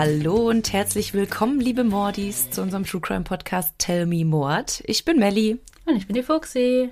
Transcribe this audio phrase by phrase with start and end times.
[0.00, 4.80] Hallo und herzlich willkommen, liebe Mordis, zu unserem True Crime Podcast Tell Me Mord.
[4.86, 5.58] Ich bin Melli.
[5.86, 6.90] Und ich bin die Fuxi.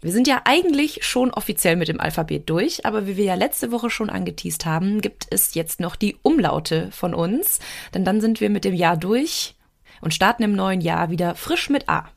[0.00, 3.72] Wir sind ja eigentlich schon offiziell mit dem Alphabet durch, aber wie wir ja letzte
[3.72, 7.58] Woche schon angeteased haben, gibt es jetzt noch die Umlaute von uns.
[7.92, 9.54] Denn dann sind wir mit dem Jahr durch
[10.00, 12.08] und starten im neuen Jahr wieder frisch mit A.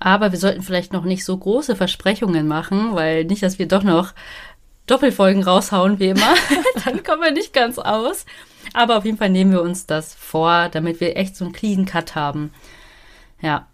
[0.00, 3.84] Aber wir sollten vielleicht noch nicht so große Versprechungen machen, weil nicht, dass wir doch
[3.84, 4.12] noch
[4.86, 6.34] Doppelfolgen raushauen, wie immer.
[6.84, 8.24] Dann kommen wir nicht ganz aus.
[8.72, 11.86] Aber auf jeden Fall nehmen wir uns das vor, damit wir echt so einen clean
[11.86, 12.52] Cut haben.
[13.40, 13.68] Ja.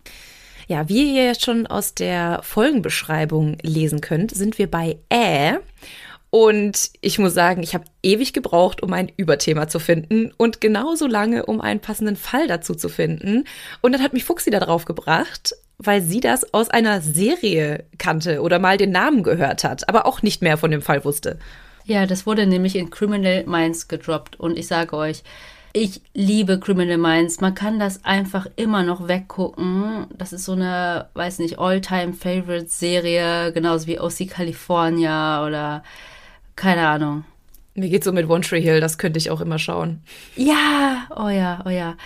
[0.69, 5.59] Ja, wie ihr jetzt schon aus der Folgenbeschreibung lesen könnt, sind wir bei Ä.
[6.31, 11.07] Und ich muss sagen, ich habe ewig gebraucht, um ein Überthema zu finden und genauso
[11.07, 13.45] lange, um einen passenden Fall dazu zu finden.
[13.83, 15.55] Und dann hat mich Fuchsi da drauf gebracht,
[15.85, 20.23] weil sie das aus einer Serie kannte oder mal den Namen gehört hat, aber auch
[20.23, 21.39] nicht mehr von dem Fall wusste.
[21.85, 24.39] Ja, das wurde nämlich in Criminal Minds gedroppt.
[24.39, 25.23] Und ich sage euch,
[25.73, 27.41] ich liebe Criminal Minds.
[27.41, 30.07] Man kann das einfach immer noch weggucken.
[30.17, 35.83] Das ist so eine, weiß nicht, All-Time-Favorite-Serie, genauso wie OC California oder
[36.57, 37.25] keine Ahnung.
[37.75, 40.03] Mir geht's so mit One Tree Hill, das könnte ich auch immer schauen.
[40.37, 41.97] Ja, oh ja, oh ja.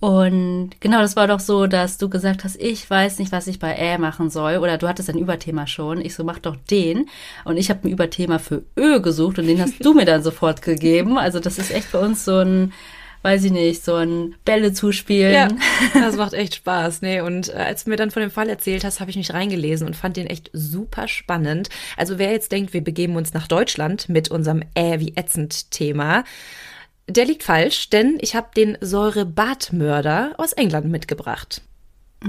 [0.00, 3.58] Und genau, das war doch so, dass du gesagt hast, ich weiß nicht, was ich
[3.58, 4.58] bei Ä machen soll.
[4.58, 6.00] Oder du hattest ein Überthema schon.
[6.00, 7.06] Ich so, mach doch den.
[7.44, 10.62] Und ich habe ein Überthema für Ö gesucht und den hast du mir dann sofort
[10.62, 11.18] gegeben.
[11.18, 12.72] Also das ist echt bei uns so ein
[13.22, 15.32] weiß ich nicht, so ein Bälle zuspielen.
[15.32, 15.48] Ja,
[15.94, 17.02] das macht echt Spaß.
[17.02, 19.34] Nee, und äh, als du mir dann von dem Fall erzählt hast, habe ich mich
[19.34, 21.68] reingelesen und fand den echt super spannend.
[21.96, 26.24] Also wer jetzt denkt, wir begeben uns nach Deutschland mit unserem Äh wie ätzend Thema,
[27.08, 31.62] der liegt falsch, denn ich habe den Säurebartmörder aus England mitgebracht.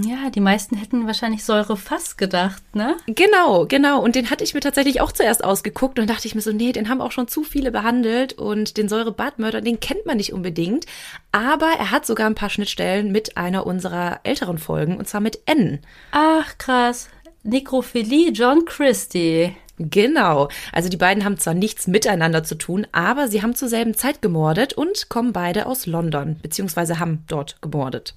[0.05, 2.95] Ja, die meisten hätten wahrscheinlich Säurefass gedacht, ne?
[3.07, 4.03] Genau, genau.
[4.03, 6.71] Und den hatte ich mir tatsächlich auch zuerst ausgeguckt und dachte ich mir so, nee,
[6.71, 10.85] den haben auch schon zu viele behandelt und den Säurebadmörder, den kennt man nicht unbedingt.
[11.31, 15.39] Aber er hat sogar ein paar Schnittstellen mit einer unserer älteren Folgen und zwar mit
[15.47, 15.79] N.
[16.11, 17.09] Ach, krass.
[17.41, 19.55] Nekrophilie John Christie.
[19.79, 20.49] Genau.
[20.73, 24.21] Also die beiden haben zwar nichts miteinander zu tun, aber sie haben zur selben Zeit
[24.21, 28.13] gemordet und kommen beide aus London, beziehungsweise haben dort gemordet.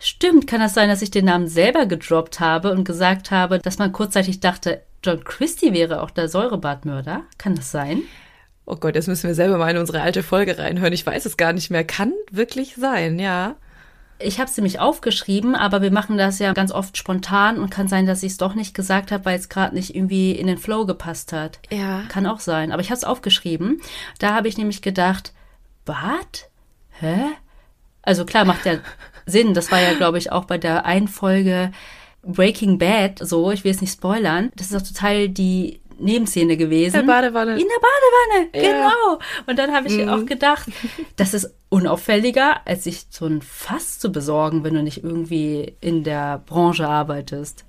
[0.00, 3.78] Stimmt, kann das sein, dass ich den Namen selber gedroppt habe und gesagt habe, dass
[3.78, 7.22] man kurzzeitig dachte, John Christie wäre auch der Säurebadmörder?
[7.38, 8.02] Kann das sein?
[8.66, 10.92] Oh Gott, jetzt müssen wir selber mal in unsere alte Folge reinhören.
[10.92, 11.84] Ich weiß es gar nicht mehr.
[11.84, 13.56] Kann wirklich sein, ja.
[14.22, 17.88] Ich habe es nämlich aufgeschrieben, aber wir machen das ja ganz oft spontan und kann
[17.88, 20.58] sein, dass ich es doch nicht gesagt habe, weil es gerade nicht irgendwie in den
[20.58, 21.58] Flow gepasst hat.
[21.70, 22.02] Ja.
[22.08, 22.72] Kann auch sein.
[22.72, 23.80] Aber ich habe es aufgeschrieben.
[24.18, 25.32] Da habe ich nämlich gedacht,
[25.84, 26.48] Bad?
[26.90, 27.16] Hä?
[28.02, 28.74] Also klar, macht ja
[29.26, 29.54] Sinn.
[29.54, 31.72] Das war ja, glaube ich, auch bei der einen Folge
[32.22, 33.50] Breaking Bad so.
[33.50, 34.50] Ich will es nicht spoilern.
[34.56, 37.00] Das ist auch total die Nebenszene gewesen.
[37.00, 37.52] In der Badewanne.
[37.52, 38.72] In der Badewanne, ja.
[38.72, 39.18] genau.
[39.46, 40.08] Und dann habe ich mhm.
[40.08, 40.68] auch gedacht,
[41.16, 46.04] das ist unauffälliger, als sich so ein Fass zu besorgen, wenn du nicht irgendwie in
[46.04, 47.64] der Branche arbeitest.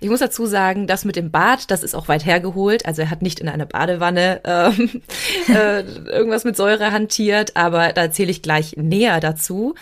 [0.00, 2.86] Ich muss dazu sagen, das mit dem Bad, das ist auch weit hergeholt.
[2.86, 5.02] Also er hat nicht in einer Badewanne ähm,
[5.48, 9.74] äh, irgendwas mit Säure hantiert, aber da erzähle ich gleich näher dazu.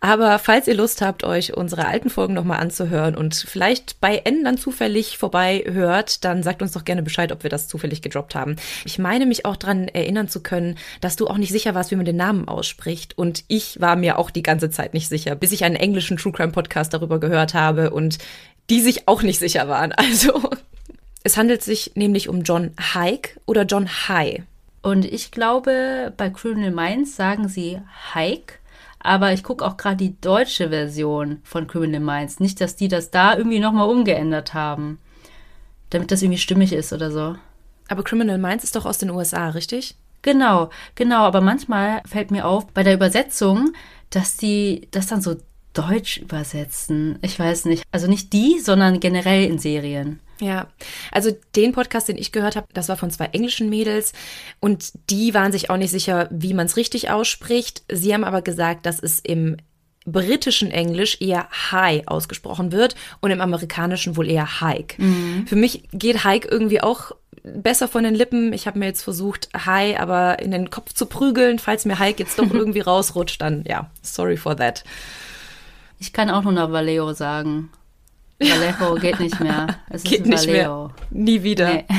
[0.00, 4.44] Aber falls ihr Lust habt, euch unsere alten Folgen nochmal anzuhören und vielleicht bei N
[4.44, 8.36] dann zufällig vorbei hört, dann sagt uns doch gerne Bescheid, ob wir das zufällig gedroppt
[8.36, 8.56] haben.
[8.84, 11.96] Ich meine mich auch dran erinnern zu können, dass du auch nicht sicher warst, wie
[11.96, 13.18] man den Namen ausspricht.
[13.18, 16.32] Und ich war mir auch die ganze Zeit nicht sicher, bis ich einen englischen True
[16.32, 18.18] Crime Podcast darüber gehört habe und
[18.70, 19.92] die sich auch nicht sicher waren.
[19.98, 20.50] Also
[21.24, 24.42] es handelt sich nämlich um John Hike oder John High.
[24.80, 27.80] Und ich glaube, bei Criminal Minds sagen sie
[28.14, 28.57] Hike
[29.00, 32.40] aber ich gucke auch gerade die deutsche Version von Criminal Minds.
[32.40, 34.98] Nicht, dass die das da irgendwie nochmal umgeändert haben.
[35.90, 37.36] Damit das irgendwie stimmig ist oder so.
[37.88, 39.96] Aber Criminal Minds ist doch aus den USA, richtig?
[40.22, 41.22] Genau, genau.
[41.22, 43.72] Aber manchmal fällt mir auf bei der Übersetzung,
[44.10, 45.36] dass die das dann so
[45.72, 47.18] deutsch übersetzen.
[47.22, 47.84] Ich weiß nicht.
[47.92, 50.20] Also nicht die, sondern generell in Serien.
[50.40, 50.68] Ja,
[51.10, 54.12] also den Podcast, den ich gehört habe, das war von zwei englischen Mädels
[54.60, 57.82] und die waren sich auch nicht sicher, wie man es richtig ausspricht.
[57.90, 59.56] Sie haben aber gesagt, dass es im
[60.04, 65.00] britischen Englisch eher High ausgesprochen wird und im amerikanischen wohl eher Hike.
[65.02, 65.46] Mhm.
[65.46, 67.12] Für mich geht Hike irgendwie auch
[67.42, 68.52] besser von den Lippen.
[68.52, 71.58] Ich habe mir jetzt versucht, High aber in den Kopf zu prügeln.
[71.58, 74.84] Falls mir Hike jetzt doch irgendwie rausrutscht, dann ja, sorry for that.
[75.98, 77.70] Ich kann auch nur noch Valeo sagen.
[78.38, 79.78] Vallejo geht nicht mehr.
[79.90, 80.90] Es geht nicht mehr.
[81.10, 81.72] Nie wieder.
[81.72, 81.84] Nee.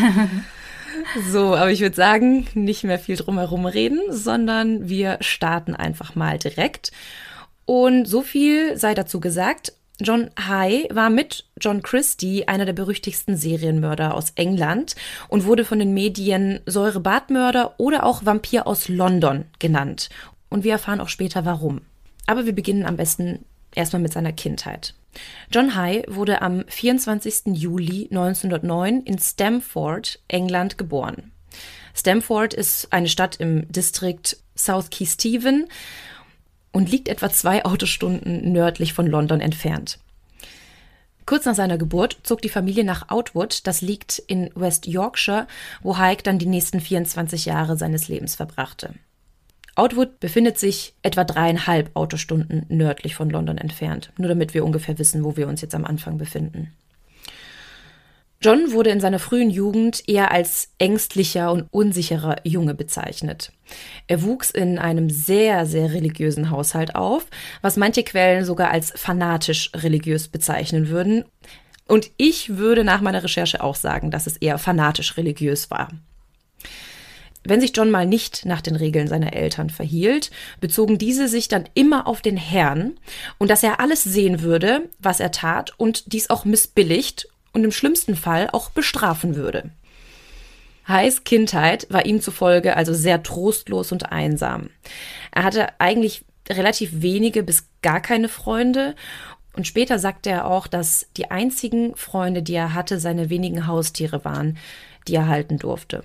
[1.31, 6.37] So, aber ich würde sagen, nicht mehr viel drumherum reden, sondern wir starten einfach mal
[6.37, 6.91] direkt.
[7.65, 9.73] Und so viel sei dazu gesagt.
[10.01, 14.95] John High war mit John Christie einer der berüchtigsten Serienmörder aus England
[15.27, 20.09] und wurde von den Medien Säurebadmörder oder auch Vampir aus London genannt.
[20.49, 21.81] Und wir erfahren auch später warum.
[22.27, 23.43] Aber wir beginnen am besten
[23.75, 24.93] erstmal mit seiner Kindheit.
[25.51, 27.53] John High wurde am 24.
[27.53, 31.31] Juli 1909 in Stamford, England, geboren.
[31.95, 35.67] Stamford ist eine Stadt im Distrikt South Key-Stephen
[36.71, 39.99] und liegt etwa zwei Autostunden nördlich von London entfernt.
[41.25, 45.47] Kurz nach seiner Geburt zog die Familie nach Outwood, das liegt in West Yorkshire,
[45.81, 48.95] wo Haig dann die nächsten 24 Jahre seines Lebens verbrachte.
[49.79, 55.23] Outwood befindet sich etwa dreieinhalb Autostunden nördlich von London entfernt, nur damit wir ungefähr wissen,
[55.23, 56.73] wo wir uns jetzt am Anfang befinden.
[58.41, 63.53] John wurde in seiner frühen Jugend eher als ängstlicher und unsicherer Junge bezeichnet.
[64.07, 67.25] Er wuchs in einem sehr, sehr religiösen Haushalt auf,
[67.61, 71.23] was manche Quellen sogar als fanatisch religiös bezeichnen würden.
[71.87, 75.89] Und ich würde nach meiner Recherche auch sagen, dass es eher fanatisch religiös war.
[77.49, 80.29] Wenn sich John mal nicht nach den Regeln seiner Eltern verhielt,
[80.61, 82.99] bezogen diese sich dann immer auf den Herrn
[83.39, 87.71] und dass er alles sehen würde, was er tat und dies auch missbilligt und im
[87.71, 89.71] schlimmsten Fall auch bestrafen würde.
[90.87, 94.69] Heiß Kindheit war ihm zufolge also sehr trostlos und einsam.
[95.31, 98.95] Er hatte eigentlich relativ wenige bis gar keine Freunde
[99.53, 104.23] und später sagte er auch, dass die einzigen Freunde, die er hatte, seine wenigen Haustiere
[104.23, 104.59] waren,
[105.07, 106.03] die er halten durfte.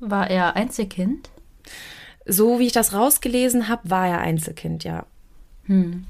[0.00, 1.30] War er Einzelkind?
[2.26, 5.06] So wie ich das rausgelesen habe, war er Einzelkind, ja.
[5.66, 6.06] Hm.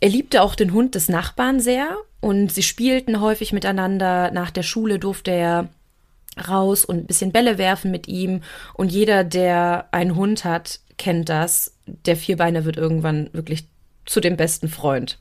[0.00, 4.30] Er liebte auch den Hund des Nachbarn sehr und sie spielten häufig miteinander.
[4.30, 5.68] Nach der Schule durfte er
[6.48, 8.42] raus und ein bisschen Bälle werfen mit ihm.
[8.74, 11.74] Und jeder, der einen Hund hat, kennt das.
[11.86, 13.68] Der Vierbeiner wird irgendwann wirklich
[14.04, 15.18] zu dem besten Freund.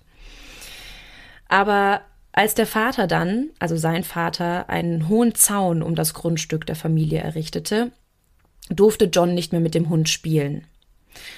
[1.48, 2.02] Aber
[2.36, 7.22] als der Vater dann, also sein Vater, einen hohen Zaun um das Grundstück der Familie
[7.22, 7.92] errichtete,
[8.70, 10.68] durfte John nicht mehr mit dem Hund spielen.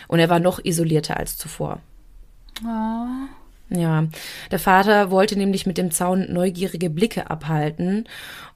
[0.07, 1.81] Und er war noch isolierter als zuvor.
[2.65, 3.27] Oh.
[3.69, 4.07] Ja,
[4.49, 8.07] der Vater wollte nämlich mit dem Zaun neugierige Blicke abhalten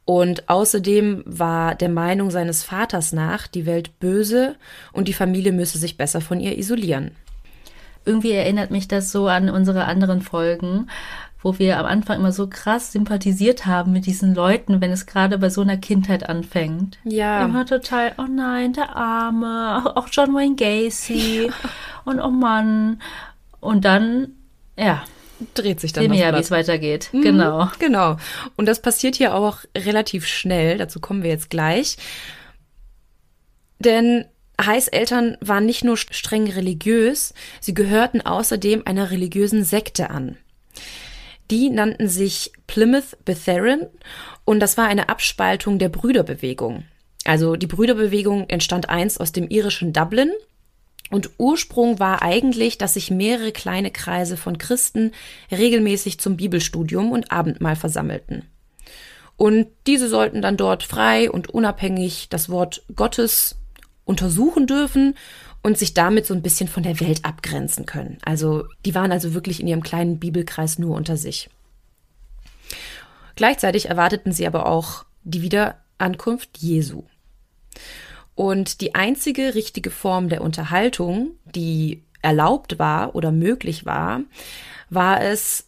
[0.05, 4.55] und außerdem war der Meinung seines Vaters nach, die Welt böse
[4.93, 7.11] und die Familie müsse sich besser von ihr isolieren.
[8.03, 10.89] Irgendwie erinnert mich das so an unsere anderen Folgen,
[11.41, 15.37] wo wir am Anfang immer so krass sympathisiert haben mit diesen Leuten, wenn es gerade
[15.37, 16.99] bei so einer Kindheit anfängt.
[17.03, 17.43] Ja.
[17.45, 21.51] Immer total, oh nein, der Arme, auch John Wayne Gacy
[22.05, 23.01] und oh Mann.
[23.59, 24.33] Und dann,
[24.77, 25.03] ja.
[25.55, 27.09] Dreht sich dann Sehen ja, wie es weitergeht.
[27.13, 27.67] Mhm, genau.
[27.79, 28.17] Genau.
[28.57, 30.77] Und das passiert hier auch relativ schnell.
[30.77, 31.97] Dazu kommen wir jetzt gleich.
[33.79, 34.25] Denn
[34.63, 40.37] Heiß Eltern waren nicht nur streng religiös, sie gehörten außerdem einer religiösen Sekte an.
[41.51, 43.87] Die nannten sich Plymouth Brethren
[44.45, 46.85] und das war eine Abspaltung der Brüderbewegung.
[47.25, 50.31] Also die Brüderbewegung entstand einst aus dem irischen Dublin
[51.09, 55.11] und Ursprung war eigentlich, dass sich mehrere kleine Kreise von Christen
[55.51, 58.45] regelmäßig zum Bibelstudium und Abendmahl versammelten.
[59.35, 63.57] Und diese sollten dann dort frei und unabhängig das Wort Gottes
[64.05, 65.15] untersuchen dürfen
[65.63, 68.17] und sich damit so ein bisschen von der Welt abgrenzen können.
[68.23, 71.49] Also die waren also wirklich in ihrem kleinen Bibelkreis nur unter sich.
[73.35, 77.03] Gleichzeitig erwarteten sie aber auch die Wiederankunft Jesu.
[78.35, 84.21] Und die einzige richtige Form der Unterhaltung, die erlaubt war oder möglich war,
[84.89, 85.67] war es,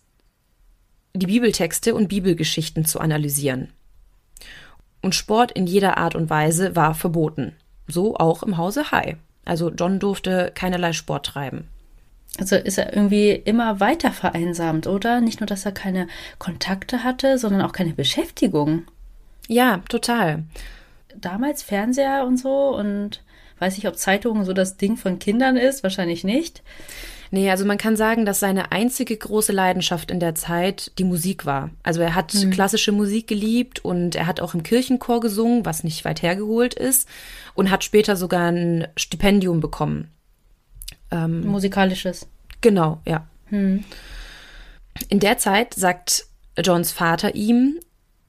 [1.13, 3.71] die Bibeltexte und Bibelgeschichten zu analysieren.
[5.01, 7.53] Und Sport in jeder Art und Weise war verboten.
[7.87, 9.17] So auch im Hause High.
[9.45, 11.67] Also John durfte keinerlei Sport treiben.
[12.39, 15.21] Also ist er irgendwie immer weiter vereinsamt, oder?
[15.21, 16.07] Nicht nur, dass er keine
[16.39, 18.83] Kontakte hatte, sondern auch keine Beschäftigung.
[19.47, 20.43] Ja, total
[21.19, 23.21] damals Fernseher und so und
[23.59, 26.63] weiß ich, ob Zeitungen so das Ding von Kindern ist, wahrscheinlich nicht.
[27.33, 31.47] Nee, also man kann sagen, dass seine einzige große Leidenschaft in der Zeit die Musik
[31.47, 31.71] war.
[31.81, 32.51] Also er hat mhm.
[32.51, 37.09] klassische Musik geliebt und er hat auch im Kirchenchor gesungen, was nicht weit hergeholt ist,
[37.55, 40.11] und hat später sogar ein Stipendium bekommen.
[41.09, 42.27] Ähm, Musikalisches.
[42.61, 43.27] Genau, ja.
[43.49, 43.83] Mhm.
[45.09, 46.27] In der Zeit sagt
[46.63, 47.79] Johns Vater ihm,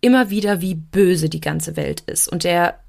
[0.01, 2.81] immer wieder, wie böse die ganze Welt ist und er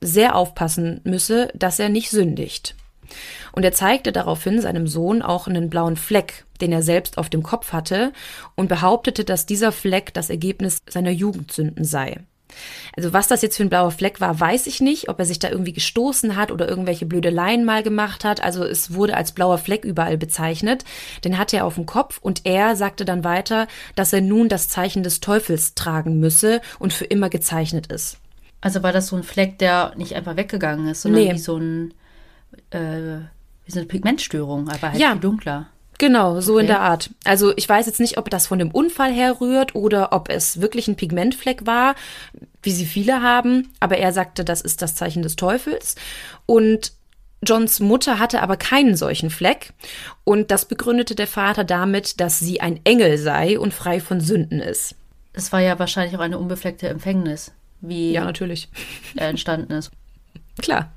[0.00, 2.76] sehr aufpassen müsse, dass er nicht sündigt.
[3.52, 7.42] Und er zeigte daraufhin seinem Sohn auch einen blauen Fleck, den er selbst auf dem
[7.42, 8.12] Kopf hatte,
[8.54, 12.18] und behauptete, dass dieser Fleck das Ergebnis seiner Jugendsünden sei.
[12.96, 15.38] Also was das jetzt für ein blauer Fleck war, weiß ich nicht, ob er sich
[15.38, 18.42] da irgendwie gestoßen hat oder irgendwelche Blödeleien mal gemacht hat.
[18.42, 20.84] Also es wurde als blauer Fleck überall bezeichnet.
[21.24, 24.68] Den hatte er auf dem Kopf und er sagte dann weiter, dass er nun das
[24.68, 28.18] Zeichen des Teufels tragen müsse und für immer gezeichnet ist.
[28.60, 31.32] Also war das so ein Fleck, der nicht einfach weggegangen ist, sondern nee.
[31.32, 31.94] wie so ein
[32.70, 33.20] äh,
[33.70, 35.12] wie so eine Pigmentstörung, aber halt ja.
[35.12, 35.68] viel dunkler.
[35.98, 36.62] Genau, so okay.
[36.62, 37.10] in der Art.
[37.24, 40.88] Also ich weiß jetzt nicht, ob das von dem Unfall herrührt oder ob es wirklich
[40.88, 41.94] ein Pigmentfleck war,
[42.62, 45.96] wie sie viele haben, aber er sagte, das ist das Zeichen des Teufels.
[46.46, 46.92] Und
[47.42, 49.72] Johns Mutter hatte aber keinen solchen Fleck
[50.24, 54.60] und das begründete der Vater damit, dass sie ein Engel sei und frei von Sünden
[54.60, 54.94] ist.
[55.32, 58.68] Es war ja wahrscheinlich auch eine unbefleckte Empfängnis, wie ja natürlich
[59.16, 59.90] er entstanden ist.
[60.60, 60.92] Klar,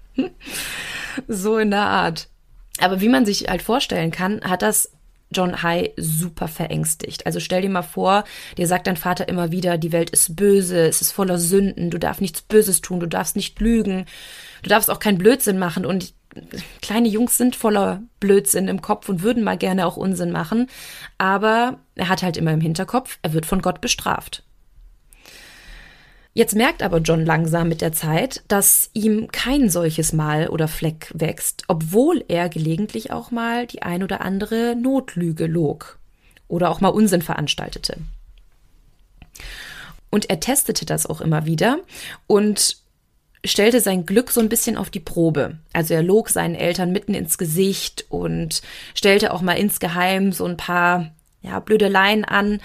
[1.28, 2.30] so in der Art.
[2.80, 4.92] Aber wie man sich halt vorstellen kann, hat das
[5.34, 7.26] John High super verängstigt.
[7.26, 8.24] Also stell dir mal vor,
[8.58, 11.98] dir sagt dein Vater immer wieder, die Welt ist böse, es ist voller Sünden, du
[11.98, 14.06] darfst nichts Böses tun, du darfst nicht lügen,
[14.62, 16.14] du darfst auch keinen Blödsinn machen und
[16.82, 20.68] kleine Jungs sind voller Blödsinn im Kopf und würden mal gerne auch Unsinn machen,
[21.18, 24.44] aber er hat halt immer im Hinterkopf, er wird von Gott bestraft.
[26.36, 31.12] Jetzt merkt aber John langsam mit der Zeit, dass ihm kein solches Mal oder Fleck
[31.14, 36.00] wächst, obwohl er gelegentlich auch mal die ein oder andere Notlüge log
[36.48, 37.98] oder auch mal Unsinn veranstaltete.
[40.10, 41.80] Und er testete das auch immer wieder
[42.26, 42.78] und
[43.46, 45.58] stellte sein Glück so ein bisschen auf die Probe.
[45.72, 48.62] Also er log seinen Eltern mitten ins Gesicht und
[48.96, 51.12] stellte auch mal insgeheim so ein paar
[51.42, 52.62] ja, Blödeleien an.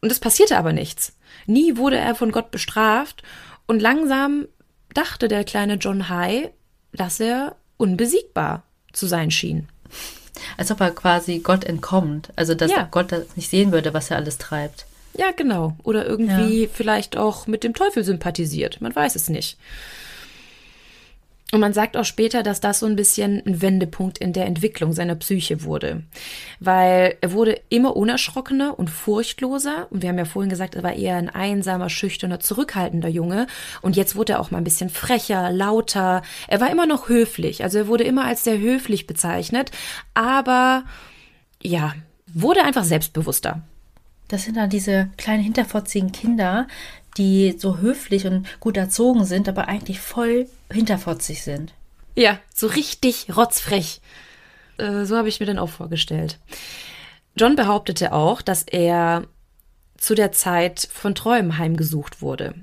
[0.00, 1.14] Und es passierte aber nichts.
[1.46, 3.22] Nie wurde er von Gott bestraft
[3.66, 4.46] und langsam
[4.94, 6.50] dachte der kleine John High,
[6.92, 9.68] dass er unbesiegbar zu sein schien.
[10.56, 12.88] Als ob er quasi Gott entkommt, also dass ja.
[12.90, 14.86] Gott das nicht sehen würde, was er alles treibt.
[15.14, 15.76] Ja, genau.
[15.82, 16.68] Oder irgendwie ja.
[16.72, 18.80] vielleicht auch mit dem Teufel sympathisiert.
[18.80, 19.58] Man weiß es nicht.
[21.54, 24.94] Und man sagt auch später, dass das so ein bisschen ein Wendepunkt in der Entwicklung
[24.94, 26.02] seiner Psyche wurde.
[26.60, 29.86] Weil er wurde immer unerschrockener und furchtloser.
[29.90, 33.48] Und wir haben ja vorhin gesagt, er war eher ein einsamer, schüchterner, zurückhaltender Junge.
[33.82, 36.22] Und jetzt wurde er auch mal ein bisschen frecher, lauter.
[36.48, 37.62] Er war immer noch höflich.
[37.62, 39.72] Also er wurde immer als sehr höflich bezeichnet.
[40.14, 40.84] Aber
[41.62, 41.92] ja,
[42.32, 43.60] wurde einfach selbstbewusster.
[44.28, 46.66] Das sind dann diese kleinen hinterfotzigen Kinder,
[47.18, 51.74] die so höflich und gut erzogen sind, aber eigentlich voll hinterfotzig sind.
[52.14, 54.00] Ja, so richtig rotzfrech.
[54.78, 56.38] Äh, so habe ich mir dann auch vorgestellt.
[57.36, 59.24] John behauptete auch, dass er
[59.96, 62.54] zu der Zeit von Träumen heimgesucht wurde.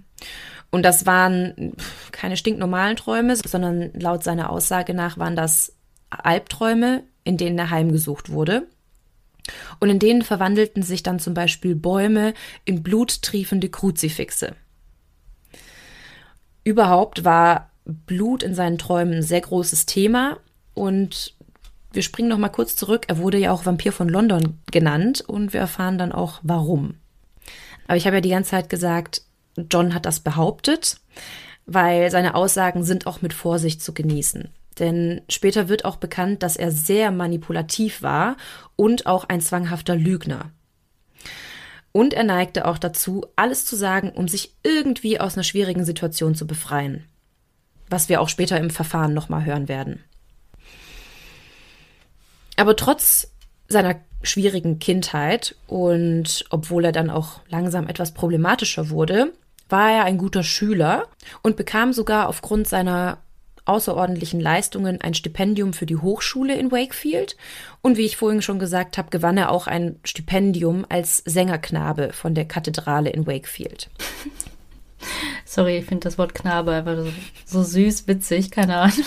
[0.71, 1.73] Und das waren
[2.11, 5.75] keine stinknormalen Träume, sondern laut seiner Aussage nach waren das
[6.09, 8.67] Albträume, in denen er heimgesucht wurde.
[9.79, 12.33] Und in denen verwandelten sich dann zum Beispiel Bäume
[12.65, 14.55] in bluttriefende Kruzifixe.
[16.63, 17.68] Überhaupt war
[18.05, 20.37] Blut in seinen Träumen ein sehr großes Thema
[20.73, 21.35] und
[21.91, 23.05] wir springen noch mal kurz zurück.
[23.07, 26.95] Er wurde ja auch Vampir von London genannt und wir erfahren dann auch warum.
[27.87, 29.23] Aber ich habe ja die ganze Zeit gesagt,
[29.71, 30.99] John hat das behauptet,
[31.65, 34.49] weil seine Aussagen sind auch mit Vorsicht zu genießen.
[34.77, 38.37] Denn später wird auch bekannt, dass er sehr manipulativ war
[38.75, 40.51] und auch ein zwanghafter Lügner.
[41.91, 46.35] Und er neigte auch dazu, alles zu sagen, um sich irgendwie aus einer schwierigen Situation
[46.35, 47.05] zu befreien.
[47.89, 50.03] Was wir auch später im Verfahren nochmal hören werden.
[52.55, 53.31] Aber trotz
[53.67, 59.33] seiner schwierigen Kindheit und obwohl er dann auch langsam etwas problematischer wurde,
[59.69, 61.07] war er ein guter Schüler
[61.41, 63.19] und bekam sogar aufgrund seiner
[63.65, 67.37] außerordentlichen Leistungen ein Stipendium für die Hochschule in Wakefield
[67.81, 72.33] und wie ich vorhin schon gesagt habe, gewann er auch ein Stipendium als Sängerknabe von
[72.33, 73.89] der Kathedrale in Wakefield.
[75.45, 77.11] Sorry, ich finde das Wort Knabe einfach so,
[77.45, 79.05] so, süß, witzig, keine Ahnung.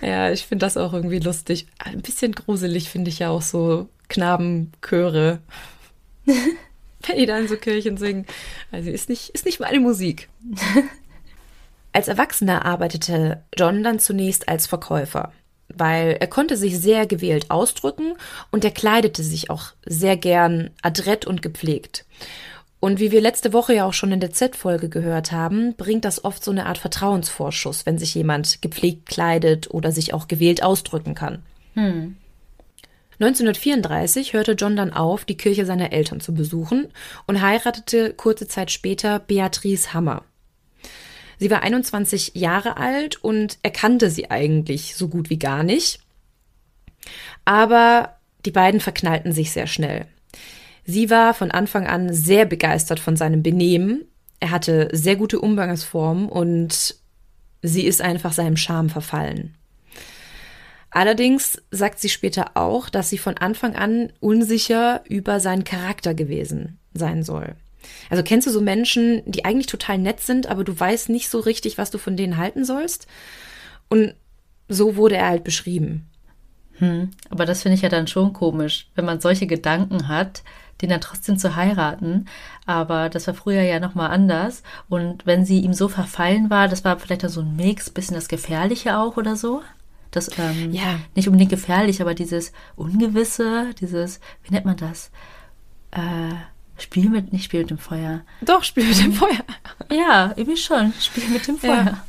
[0.00, 1.66] Ja, ich finde das auch irgendwie lustig.
[1.78, 5.40] Ein bisschen gruselig finde ich ja auch so Knabenchöre.
[7.06, 8.26] Wenn die da in so Kirchen singen.
[8.72, 10.28] Also ist nicht, ist nicht meine Musik.
[11.92, 15.32] Als Erwachsener arbeitete John dann zunächst als Verkäufer,
[15.68, 18.14] weil er konnte sich sehr gewählt ausdrücken
[18.52, 22.04] und er kleidete sich auch sehr gern adrett und gepflegt.
[22.80, 26.24] Und wie wir letzte Woche ja auch schon in der Z-Folge gehört haben, bringt das
[26.24, 31.14] oft so eine Art Vertrauensvorschuss, wenn sich jemand gepflegt kleidet oder sich auch gewählt ausdrücken
[31.14, 31.42] kann.
[31.74, 32.16] Hm.
[33.20, 36.86] 1934 hörte John dann auf, die Kirche seiner Eltern zu besuchen
[37.26, 40.22] und heiratete kurze Zeit später Beatrice Hammer.
[41.38, 46.00] Sie war 21 Jahre alt und er kannte sie eigentlich so gut wie gar nicht.
[47.44, 50.06] Aber die beiden verknallten sich sehr schnell.
[50.90, 54.06] Sie war von Anfang an sehr begeistert von seinem Benehmen.
[54.40, 56.94] Er hatte sehr gute Umgangsformen und
[57.60, 59.54] sie ist einfach seinem Charme verfallen.
[60.90, 66.78] Allerdings sagt sie später auch, dass sie von Anfang an unsicher über seinen Charakter gewesen
[66.94, 67.54] sein soll.
[68.08, 71.38] Also kennst du so Menschen, die eigentlich total nett sind, aber du weißt nicht so
[71.38, 73.06] richtig, was du von denen halten sollst?
[73.90, 74.14] Und
[74.70, 76.08] so wurde er halt beschrieben.
[76.78, 80.42] Hm, aber das finde ich ja dann schon komisch, wenn man solche Gedanken hat,
[80.80, 82.26] den dann trotzdem zu heiraten.
[82.66, 84.62] Aber das war früher ja nochmal anders.
[84.88, 88.14] Und wenn sie ihm so verfallen war, das war vielleicht dann so ein Mix, bisschen
[88.14, 89.62] das Gefährliche auch oder so.
[90.10, 90.98] Das, ähm, ja.
[91.14, 95.10] nicht unbedingt gefährlich, aber dieses Ungewisse, dieses, wie nennt man das?
[95.90, 96.34] Äh,
[96.78, 98.22] Spiel mit, nicht Spiel mit dem Feuer.
[98.40, 99.44] Doch, Spiel mit dem Feuer.
[99.90, 100.92] Ja, irgendwie schon.
[101.00, 101.70] Spiel mit dem Feuer.
[101.70, 102.04] Ja,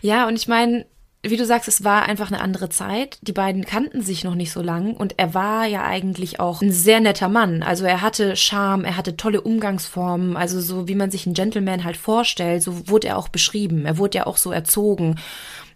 [0.00, 0.86] ja und ich meine,
[1.22, 3.18] wie du sagst, es war einfach eine andere Zeit.
[3.22, 6.72] Die beiden kannten sich noch nicht so lang und er war ja eigentlich auch ein
[6.72, 7.62] sehr netter Mann.
[7.62, 11.84] Also er hatte Charme, er hatte tolle Umgangsformen, also so wie man sich einen Gentleman
[11.84, 13.84] halt vorstellt, so wurde er auch beschrieben.
[13.84, 15.16] Er wurde ja auch so erzogen.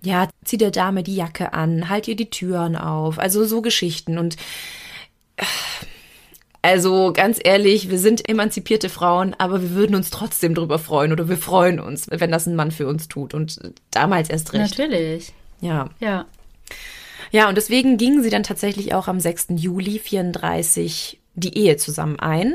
[0.03, 4.19] Ja, zieh der Dame die Jacke an, halt ihr die Türen auf, also so Geschichten
[4.19, 4.37] und
[6.65, 11.29] also ganz ehrlich, wir sind emanzipierte Frauen, aber wir würden uns trotzdem drüber freuen oder
[11.29, 13.35] wir freuen uns, wenn das ein Mann für uns tut.
[13.35, 14.79] Und damals erst recht.
[14.79, 15.35] Natürlich.
[15.61, 15.91] Ja.
[16.01, 16.25] Ja.
[17.33, 19.49] Ja, und deswegen gingen sie dann tatsächlich auch am 6.
[19.57, 22.55] Juli 34 die Ehe zusammen ein.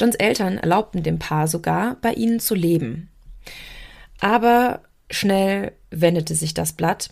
[0.00, 3.10] Johns Eltern erlaubten dem Paar sogar, bei ihnen zu leben.
[4.18, 7.10] Aber schnell wendete sich das Blatt,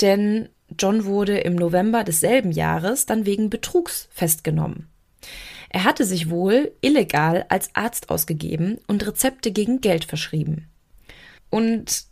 [0.00, 4.88] denn John wurde im November desselben Jahres dann wegen Betrugs festgenommen.
[5.70, 10.68] Er hatte sich wohl illegal als Arzt ausgegeben und Rezepte gegen Geld verschrieben.
[11.50, 12.04] Und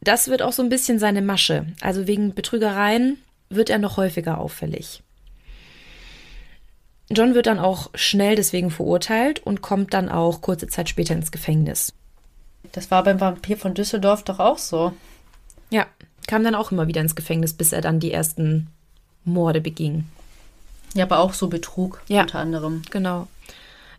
[0.00, 1.66] das wird auch so ein bisschen seine Masche.
[1.80, 5.02] Also wegen Betrügereien wird er noch häufiger auffällig.
[7.10, 11.30] John wird dann auch schnell deswegen verurteilt und kommt dann auch kurze Zeit später ins
[11.30, 11.92] Gefängnis.
[12.72, 14.92] Das war beim Vampir von Düsseldorf doch auch so.
[15.70, 15.86] Ja,
[16.26, 18.68] kam dann auch immer wieder ins Gefängnis, bis er dann die ersten
[19.24, 20.04] Morde beging.
[20.96, 22.82] Ja, aber auch so Betrug ja, unter anderem.
[22.90, 23.28] Genau.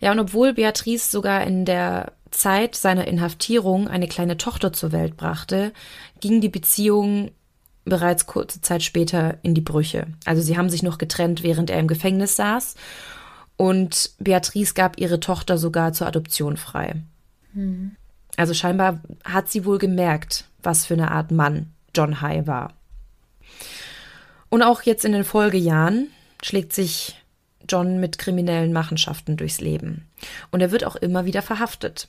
[0.02, 5.18] Ja, und obwohl Beatrice sogar in der Zeit seiner Inhaftierung eine kleine Tochter zur Welt
[5.18, 5.72] brachte,
[6.20, 7.32] ging die Beziehung
[7.86, 10.08] bereits kurze Zeit später in die Brüche.
[10.26, 12.76] Also sie haben sich noch getrennt, während er im Gefängnis saß.
[13.56, 16.96] Und Beatrice gab ihre Tochter sogar zur Adoption frei.
[17.54, 17.96] Mhm.
[18.36, 22.74] Also scheinbar hat sie wohl gemerkt, was für eine Art Mann John High war.
[24.50, 26.10] Und auch jetzt in den Folgejahren
[26.48, 27.16] schlägt sich
[27.68, 30.08] John mit kriminellen Machenschaften durchs Leben.
[30.52, 32.08] Und er wird auch immer wieder verhaftet.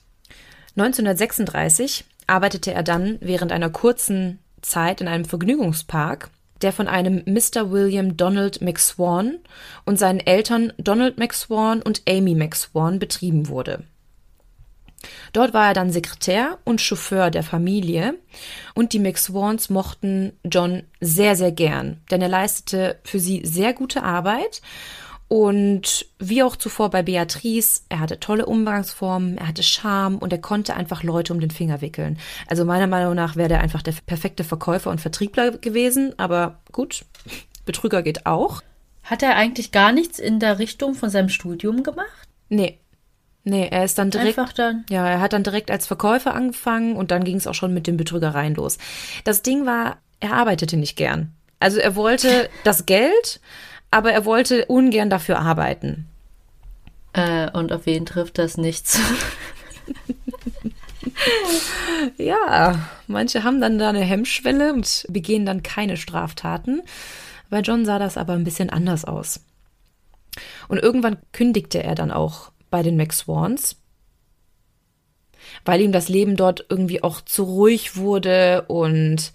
[0.77, 6.29] 1936 arbeitete er dann während einer kurzen Zeit in einem Vergnügungspark,
[6.61, 7.71] der von einem Mr.
[7.71, 9.39] William Donald McSwan
[9.85, 13.83] und seinen Eltern Donald McSwan und Amy McSwan betrieben wurde.
[15.33, 18.15] Dort war er dann Sekretär und Chauffeur der Familie
[18.73, 24.03] und die McSwans mochten John sehr, sehr gern, denn er leistete für sie sehr gute
[24.03, 24.61] Arbeit
[25.29, 30.41] und wie auch zuvor bei Beatrice, er hatte tolle Umgangsformen, er hatte Charme und er
[30.41, 32.17] konnte einfach Leute um den Finger wickeln.
[32.47, 37.05] Also meiner Meinung nach wäre er einfach der perfekte Verkäufer und Vertriebler gewesen, aber gut,
[37.65, 38.63] Betrüger geht auch.
[39.03, 42.27] Hat er eigentlich gar nichts in der Richtung von seinem Studium gemacht?
[42.49, 42.79] Nee,
[43.43, 44.37] Nee, er ist dann direkt.
[44.37, 44.85] Einfach dann.
[44.89, 47.87] Ja, er hat dann direkt als Verkäufer angefangen und dann ging es auch schon mit
[47.87, 48.77] den Betrügereien los.
[49.23, 51.33] Das Ding war, er arbeitete nicht gern.
[51.59, 53.39] Also er wollte das Geld,
[53.91, 56.07] aber er wollte ungern dafür arbeiten.
[57.13, 58.99] Äh, und auf wen trifft das nichts?
[62.17, 66.81] ja, manche haben dann da eine Hemmschwelle und begehen dann keine Straftaten.
[67.49, 69.39] Bei John sah das aber ein bisschen anders aus.
[70.67, 73.77] Und irgendwann kündigte er dann auch bei den McSwans,
[75.65, 79.31] weil ihm das Leben dort irgendwie auch zu ruhig wurde und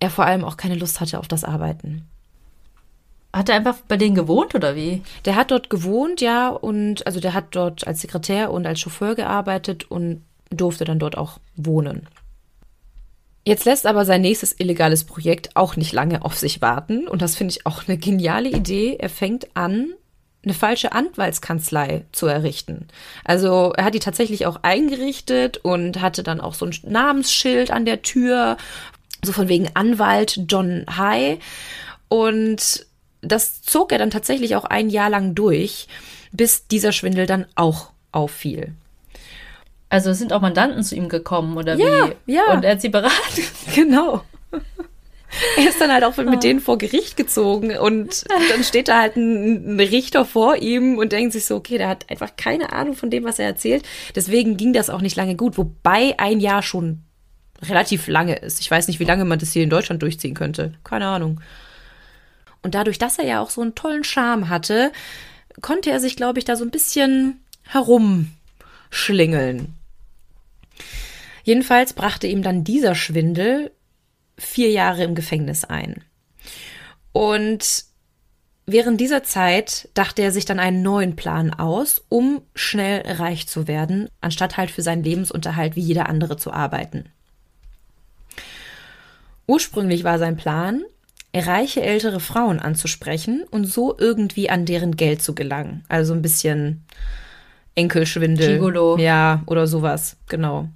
[0.00, 2.06] er vor allem auch keine Lust hatte auf das Arbeiten.
[3.32, 5.02] Hat er einfach bei denen gewohnt oder wie?
[5.24, 9.16] Der hat dort gewohnt, ja, und also der hat dort als Sekretär und als Chauffeur
[9.16, 12.08] gearbeitet und durfte dann dort auch wohnen.
[13.46, 17.34] Jetzt lässt aber sein nächstes illegales Projekt auch nicht lange auf sich warten und das
[17.34, 18.96] finde ich auch eine geniale Idee.
[18.98, 19.92] Er fängt an,
[20.44, 22.88] eine falsche Anwaltskanzlei zu errichten.
[23.24, 27.84] Also er hat die tatsächlich auch eingerichtet und hatte dann auch so ein Namensschild an
[27.84, 28.56] der Tür,
[29.22, 31.38] so von wegen Anwalt John High.
[32.08, 32.86] Und
[33.22, 35.88] das zog er dann tatsächlich auch ein Jahr lang durch,
[36.32, 38.74] bis dieser Schwindel dann auch auffiel.
[39.88, 42.32] Also es sind auch Mandanten zu ihm gekommen, oder ja, wie?
[42.32, 42.52] Ja.
[42.52, 43.42] Und er hat sie beraten.
[43.74, 44.22] Genau.
[45.56, 49.16] er ist dann halt auch mit denen vor Gericht gezogen und dann steht da halt
[49.16, 52.94] ein, ein, Richter vor ihm und denkt sich so, okay, der hat einfach keine Ahnung
[52.94, 53.84] von dem, was er erzählt.
[54.14, 57.02] Deswegen ging das auch nicht lange gut, wobei ein Jahr schon
[57.62, 58.60] relativ lange ist.
[58.60, 60.74] Ich weiß nicht, wie lange man das hier in Deutschland durchziehen könnte.
[60.84, 61.40] Keine Ahnung.
[62.62, 64.92] Und dadurch, dass er ja auch so einen tollen Charme hatte,
[65.60, 69.74] konnte er sich, glaube ich, da so ein bisschen herumschlingeln.
[71.44, 73.70] Jedenfalls brachte ihm dann dieser Schwindel
[74.36, 76.02] vier Jahre im Gefängnis ein.
[77.12, 77.84] Und
[78.66, 83.68] während dieser Zeit dachte er sich dann einen neuen Plan aus, um schnell reich zu
[83.68, 87.06] werden, anstatt halt für seinen Lebensunterhalt wie jeder andere zu arbeiten.
[89.46, 90.82] Ursprünglich war sein Plan,
[91.34, 95.84] reiche ältere Frauen anzusprechen und so irgendwie an deren Geld zu gelangen.
[95.88, 96.84] Also ein bisschen
[97.74, 98.54] Enkelschwindel.
[98.54, 98.96] Gigolo.
[98.98, 100.68] Ja, oder sowas, genau.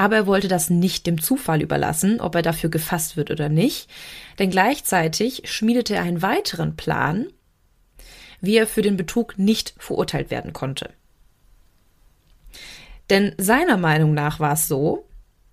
[0.00, 3.90] Aber er wollte das nicht dem Zufall überlassen, ob er dafür gefasst wird oder nicht,
[4.38, 7.26] denn gleichzeitig schmiedete er einen weiteren Plan,
[8.40, 10.88] wie er für den Betrug nicht verurteilt werden konnte.
[13.10, 15.06] Denn seiner Meinung nach war es so,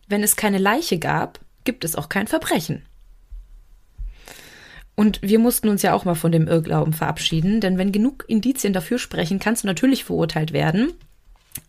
[0.08, 2.86] wenn es keine Leiche gab, gibt es auch kein Verbrechen.
[4.96, 8.72] Und wir mussten uns ja auch mal von dem Irrglauben verabschieden, denn wenn genug Indizien
[8.72, 10.94] dafür sprechen, kannst du natürlich verurteilt werden.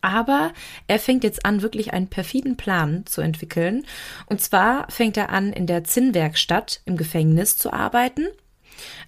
[0.01, 0.51] Aber
[0.87, 3.85] er fängt jetzt an, wirklich einen perfiden Plan zu entwickeln.
[4.25, 8.27] Und zwar fängt er an, in der Zinnwerkstatt im Gefängnis zu arbeiten.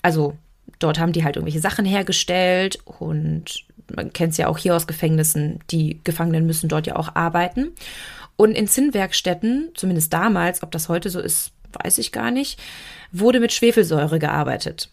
[0.01, 0.37] Also
[0.79, 3.65] dort haben die halt irgendwelche Sachen hergestellt und
[3.95, 7.71] man kennt es ja auch hier aus Gefängnissen, die Gefangenen müssen dort ja auch arbeiten.
[8.35, 11.51] Und in Zinnwerkstätten, zumindest damals, ob das heute so ist,
[11.83, 12.59] weiß ich gar nicht,
[13.11, 14.89] wurde mit Schwefelsäure gearbeitet.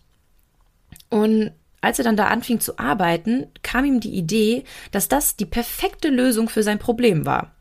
[1.09, 5.47] Und als er dann da anfing zu arbeiten, kam ihm die Idee, dass das die
[5.47, 7.55] perfekte Lösung für sein Problem war.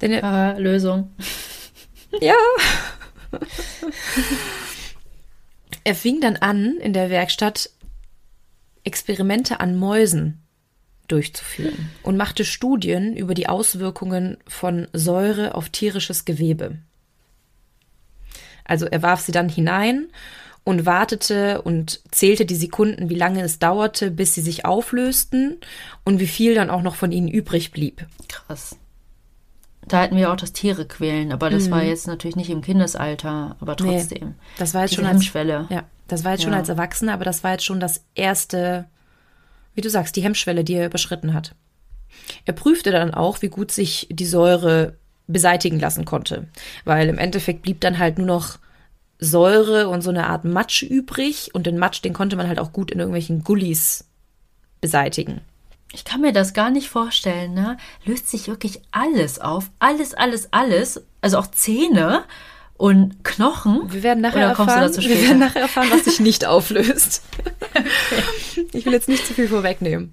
[0.00, 1.14] Denn er, äh, Lösung.
[2.20, 2.34] Ja.
[5.84, 7.70] er fing dann an, in der Werkstatt
[8.84, 10.42] Experimente an Mäusen
[11.08, 16.78] durchzuführen und machte Studien über die Auswirkungen von Säure auf tierisches Gewebe.
[18.64, 20.08] Also er warf sie dann hinein
[20.66, 25.58] und wartete und zählte die Sekunden, wie lange es dauerte, bis sie sich auflösten
[26.04, 28.04] und wie viel dann auch noch von ihnen übrig blieb.
[28.26, 28.76] Krass.
[29.86, 31.70] Da hatten wir auch das Tiere quälen, aber das mhm.
[31.70, 34.30] war jetzt natürlich nicht im Kindesalter, aber trotzdem.
[34.30, 35.58] Nee, das war jetzt Diese schon Hemmschwelle.
[35.58, 36.46] Als, ja, das war jetzt ja.
[36.46, 38.86] schon als Erwachsener, aber das war jetzt schon das erste,
[39.76, 41.54] wie du sagst, die Hemmschwelle, die er überschritten hat.
[42.44, 44.96] Er prüfte dann auch, wie gut sich die Säure
[45.28, 46.48] beseitigen lassen konnte,
[46.84, 48.58] weil im Endeffekt blieb dann halt nur noch
[49.18, 52.72] Säure und so eine Art Matsch übrig und den Matsch, den konnte man halt auch
[52.72, 54.04] gut in irgendwelchen Gullis
[54.80, 55.40] beseitigen.
[55.92, 57.76] Ich kann mir das gar nicht vorstellen, ne?
[58.04, 59.70] Löst sich wirklich alles auf.
[59.78, 61.02] Alles, alles, alles.
[61.20, 62.24] Also auch Zähne
[62.76, 63.90] und Knochen.
[63.92, 67.22] Wir werden nachher, erfahren, wir werden nachher erfahren, was sich nicht auflöst.
[67.74, 68.66] okay.
[68.72, 70.12] Ich will jetzt nicht zu viel vorwegnehmen.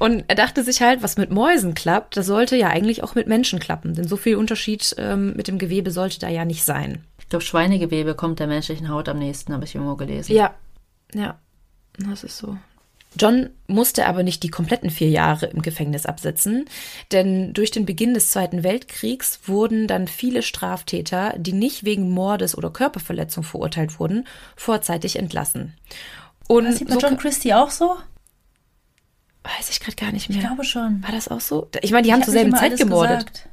[0.00, 3.26] Und er dachte sich halt, was mit Mäusen klappt, das sollte ja eigentlich auch mit
[3.26, 3.94] Menschen klappen.
[3.94, 7.04] Denn so viel Unterschied ähm, mit dem Gewebe sollte da ja nicht sein.
[7.18, 10.34] Ich glaube, Schweinegewebe kommt der menschlichen Haut am nächsten, habe ich irgendwo gelesen.
[10.34, 10.54] Ja,
[11.14, 11.38] ja,
[11.98, 12.56] das ist so.
[13.18, 16.64] John musste aber nicht die kompletten vier Jahre im Gefängnis absitzen,
[17.12, 22.56] denn durch den Beginn des Zweiten Weltkriegs wurden dann viele Straftäter, die nicht wegen Mordes
[22.56, 25.74] oder Körperverletzung verurteilt wurden, vorzeitig entlassen.
[26.48, 27.96] Und das sieht man so John Christie auch so?
[29.42, 30.38] Weiß ich gerade gar nicht mehr.
[30.38, 31.02] Ich glaube schon.
[31.02, 31.68] War das auch so?
[31.80, 33.26] Ich meine, die haben zur selben Zeit gemordet.
[33.26, 33.48] Gesagt.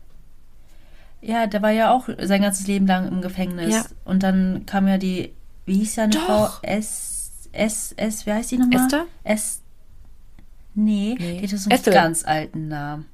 [1.22, 3.74] Ja, der war ja auch sein ganzes Leben lang im Gefängnis.
[3.74, 3.86] Ja.
[4.06, 5.34] Und dann kam ja die,
[5.66, 6.50] wie hieß seine Frau?
[6.62, 8.84] S, S, S, wie heißt die nochmal?
[8.84, 9.06] Esther?
[9.24, 9.62] S,
[10.76, 11.40] nee, nee.
[11.40, 11.94] die hat so einen Ethel.
[11.94, 13.06] ganz alten Namen.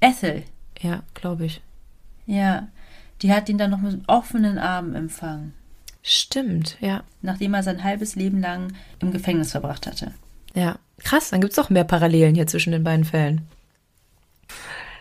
[0.00, 0.42] Ethel.
[0.80, 1.62] Ja, glaube ich.
[2.26, 2.68] Ja,
[3.22, 5.54] die hat ihn dann noch mit offenen Armen empfangen.
[6.02, 7.02] Stimmt, ja.
[7.22, 10.12] Nachdem er sein halbes Leben lang im Gefängnis verbracht hatte.
[10.54, 13.46] Ja, krass, dann gibt es doch mehr Parallelen hier zwischen den beiden Fällen.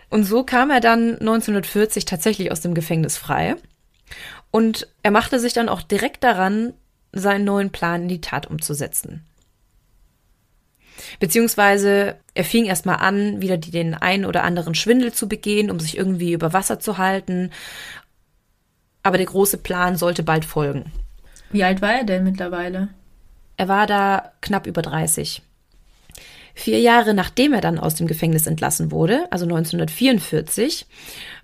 [0.09, 3.55] Und so kam er dann 1940 tatsächlich aus dem Gefängnis frei.
[4.51, 6.73] Und er machte sich dann auch direkt daran,
[7.11, 9.25] seinen neuen Plan in die Tat umzusetzen.
[11.19, 15.97] Beziehungsweise er fing erstmal an, wieder den einen oder anderen Schwindel zu begehen, um sich
[15.97, 17.51] irgendwie über Wasser zu halten.
[19.03, 20.91] Aber der große Plan sollte bald folgen.
[21.51, 22.89] Wie alt war er denn mittlerweile?
[23.57, 25.41] Er war da knapp über 30.
[26.57, 30.85] Vier Jahre nachdem er dann aus dem Gefängnis entlassen wurde, also 1944,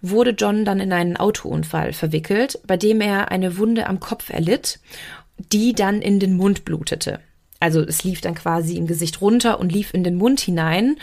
[0.02, 4.80] wurde John dann in einen Autounfall verwickelt, bei dem er eine Wunde am Kopf erlitt,
[5.38, 7.19] die dann in den Mund blutete.
[7.60, 10.95] Also es lief dann quasi im Gesicht runter und lief in den Mund hinein.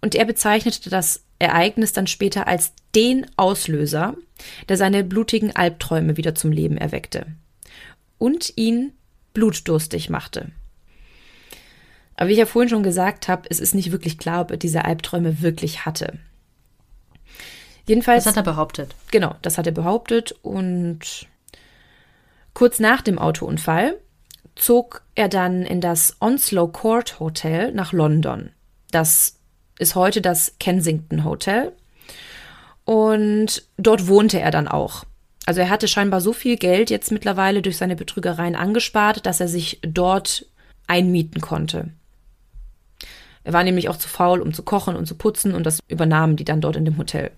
[0.00, 4.14] Und er bezeichnete das Ereignis dann später als den Auslöser,
[4.68, 7.26] der seine blutigen Albträume wieder zum Leben erweckte
[8.16, 8.92] und ihn
[9.34, 10.52] blutdurstig machte.
[12.20, 14.58] Aber wie ich ja vorhin schon gesagt habe, es ist nicht wirklich klar, ob er
[14.58, 16.18] diese Albträume wirklich hatte.
[17.86, 18.24] Jedenfalls.
[18.24, 18.94] Das hat er behauptet.
[19.10, 20.32] Genau, das hat er behauptet.
[20.42, 21.26] Und
[22.52, 23.96] kurz nach dem Autounfall
[24.54, 28.50] zog er dann in das Onslow Court Hotel nach London.
[28.90, 29.38] Das
[29.78, 31.72] ist heute das Kensington Hotel.
[32.84, 35.04] Und dort wohnte er dann auch.
[35.46, 39.48] Also er hatte scheinbar so viel Geld jetzt mittlerweile durch seine Betrügereien angespart, dass er
[39.48, 40.44] sich dort
[40.86, 41.92] einmieten konnte.
[43.44, 46.36] Er war nämlich auch zu faul, um zu kochen und zu putzen und das übernahmen
[46.36, 47.30] die dann dort in dem Hotel.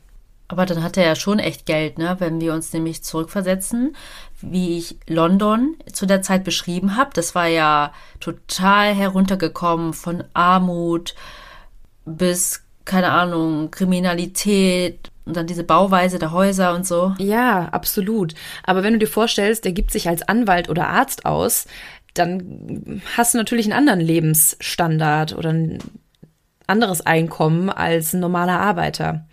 [0.49, 2.17] Aber dann hat er ja schon echt Geld, ne?
[2.19, 3.97] Wenn wir uns nämlich zurückversetzen,
[4.43, 11.15] wie ich London zu der Zeit beschrieben habe, das war ja total heruntergekommen von Armut
[12.05, 17.15] bis, keine Ahnung, Kriminalität und dann diese Bauweise der Häuser und so.
[17.19, 18.35] Ja, absolut.
[18.65, 21.67] Aber wenn du dir vorstellst, der gibt sich als Anwalt oder Arzt aus,
[22.15, 25.79] dann hast du natürlich einen anderen Lebensstandard oder ein
[26.67, 29.27] anderes Einkommen als ein normaler Arbeiter.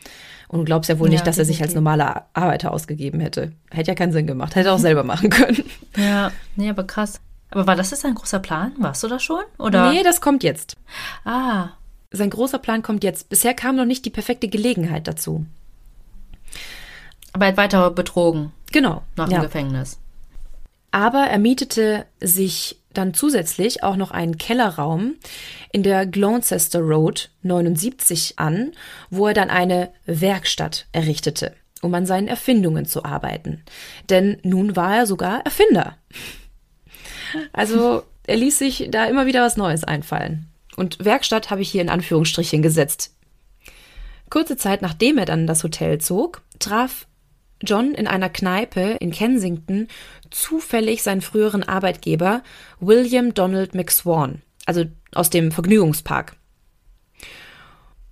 [0.48, 3.52] Und du glaubst ja wohl nicht, ja, dass er sich als normaler Arbeiter ausgegeben hätte.
[3.70, 4.56] Hätte ja keinen Sinn gemacht.
[4.56, 5.64] Hätte auch selber machen können.
[5.98, 7.20] Ja, nee, aber krass.
[7.50, 8.74] Aber war das jetzt ein großer Plan?
[8.78, 9.44] Warst du das schon?
[9.58, 9.92] Oder?
[9.92, 10.78] Nee, das kommt jetzt.
[11.26, 11.70] Ah.
[12.12, 13.28] Sein großer Plan kommt jetzt.
[13.30, 15.46] Bisher kam noch nicht die perfekte Gelegenheit dazu.
[17.34, 18.54] Aber er hat weiter betrogen.
[18.72, 19.04] Genau.
[19.16, 19.42] Nach dem ja.
[19.42, 20.00] Gefängnis.
[20.92, 25.16] Aber er mietete sich dann zusätzlich auch noch einen Kellerraum
[25.72, 28.72] in der Gloucester Road 79 an,
[29.10, 33.64] wo er dann eine Werkstatt errichtete, um an seinen Erfindungen zu arbeiten.
[34.10, 35.98] Denn nun war er sogar Erfinder.
[37.54, 40.48] Also er ließ sich da immer wieder was Neues einfallen.
[40.76, 43.14] Und Werkstatt habe ich hier in Anführungsstrichen gesetzt.
[44.30, 47.08] Kurze Zeit nachdem er dann das Hotel zog, traf
[47.62, 49.88] John in einer Kneipe in Kensington
[50.32, 52.44] zufällig seinen früheren Arbeitgeber
[52.80, 56.36] William Donald McSwan, also aus dem Vergnügungspark.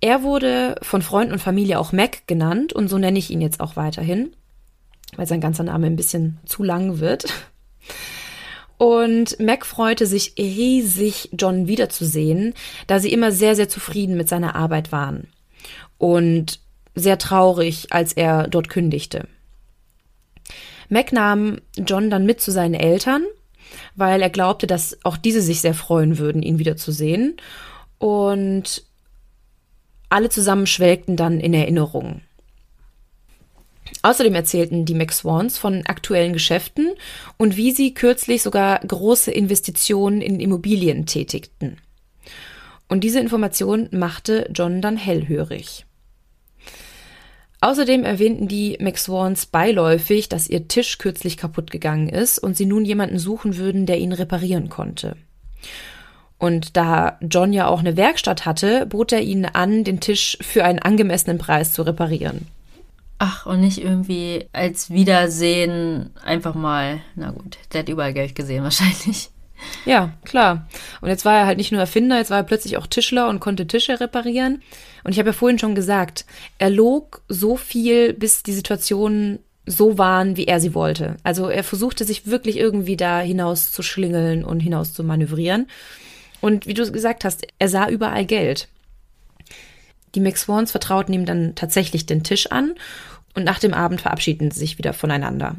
[0.00, 3.60] Er wurde von Freunden und Familie auch Mac genannt und so nenne ich ihn jetzt
[3.60, 4.32] auch weiterhin,
[5.16, 7.26] weil sein ganzer Name ein bisschen zu lang wird.
[8.76, 12.54] Und Mac freute sich riesig, John wiederzusehen,
[12.86, 15.26] da sie immer sehr, sehr zufrieden mit seiner Arbeit waren.
[15.98, 16.60] Und
[16.94, 19.26] sehr traurig, als er dort kündigte.
[20.88, 23.24] Mac nahm John dann mit zu seinen Eltern,
[23.94, 27.36] weil er glaubte, dass auch diese sich sehr freuen würden, ihn wiederzusehen.
[27.98, 28.84] Und
[30.08, 32.22] alle zusammen schwelgten dann in Erinnerungen.
[34.02, 36.92] Außerdem erzählten die McSwans von aktuellen Geschäften
[37.36, 41.78] und wie sie kürzlich sogar große Investitionen in Immobilien tätigten.
[42.88, 45.84] Und diese Information machte John dann hellhörig.
[47.60, 52.84] Außerdem erwähnten die McSwans beiläufig, dass ihr Tisch kürzlich kaputt gegangen ist und sie nun
[52.84, 55.16] jemanden suchen würden, der ihn reparieren konnte.
[56.38, 60.64] Und da John ja auch eine Werkstatt hatte, bot er ihnen an, den Tisch für
[60.64, 62.46] einen angemessenen Preis zu reparieren.
[63.18, 68.62] Ach, und nicht irgendwie als Wiedersehen einfach mal, na gut, der hat überall Geld gesehen
[68.62, 69.30] wahrscheinlich.
[69.84, 70.66] Ja, klar.
[71.00, 73.40] Und jetzt war er halt nicht nur Erfinder, jetzt war er plötzlich auch Tischler und
[73.40, 74.62] konnte Tische reparieren.
[75.04, 76.26] Und ich habe ja vorhin schon gesagt,
[76.58, 81.16] er log so viel, bis die Situationen so waren, wie er sie wollte.
[81.22, 85.66] Also er versuchte sich wirklich irgendwie da hinaus zu schlingeln und hinaus zu manövrieren.
[86.40, 88.68] Und wie du gesagt hast, er sah überall Geld.
[90.14, 92.74] Die McSwans vertrauten ihm dann tatsächlich den Tisch an
[93.34, 95.56] und nach dem Abend verabschiedeten sie sich wieder voneinander.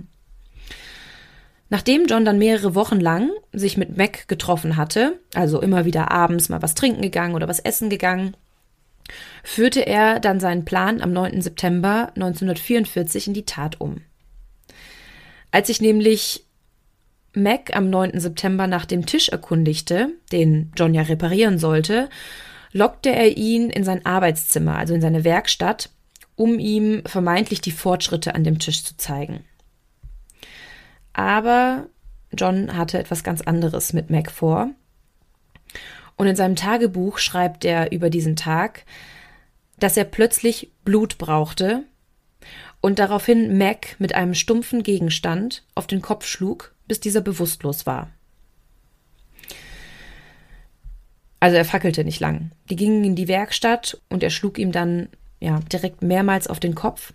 [1.70, 6.50] Nachdem John dann mehrere Wochen lang sich mit Mac getroffen hatte, also immer wieder abends
[6.50, 8.36] mal was trinken gegangen oder was essen gegangen,
[9.44, 11.42] führte er dann seinen Plan am 9.
[11.42, 14.02] September 1944 in die Tat um.
[15.52, 16.46] Als sich nämlich
[17.34, 18.20] Mac am 9.
[18.20, 22.10] September nach dem Tisch erkundigte, den John ja reparieren sollte,
[22.72, 25.90] lockte er ihn in sein Arbeitszimmer, also in seine Werkstatt,
[26.36, 29.44] um ihm vermeintlich die Fortschritte an dem Tisch zu zeigen.
[31.14, 31.88] Aber
[32.32, 34.70] John hatte etwas ganz anderes mit Mac vor.
[36.16, 38.86] Und in seinem Tagebuch schreibt er über diesen Tag,
[39.78, 41.84] dass er plötzlich Blut brauchte
[42.82, 48.10] und daraufhin Mac mit einem stumpfen Gegenstand auf den Kopf schlug, bis dieser bewusstlos war.
[51.40, 52.52] Also er fackelte nicht lang.
[52.70, 55.08] Die gingen in die Werkstatt und er schlug ihm dann
[55.40, 57.14] ja direkt mehrmals auf den Kopf.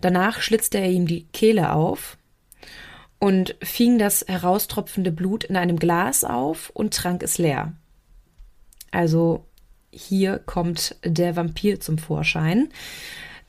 [0.00, 2.16] Danach schlitzte er ihm die Kehle auf
[3.24, 7.72] und fing das heraustropfende Blut in einem Glas auf und trank es leer.
[8.90, 9.46] Also
[9.90, 12.68] hier kommt der Vampir zum Vorschein.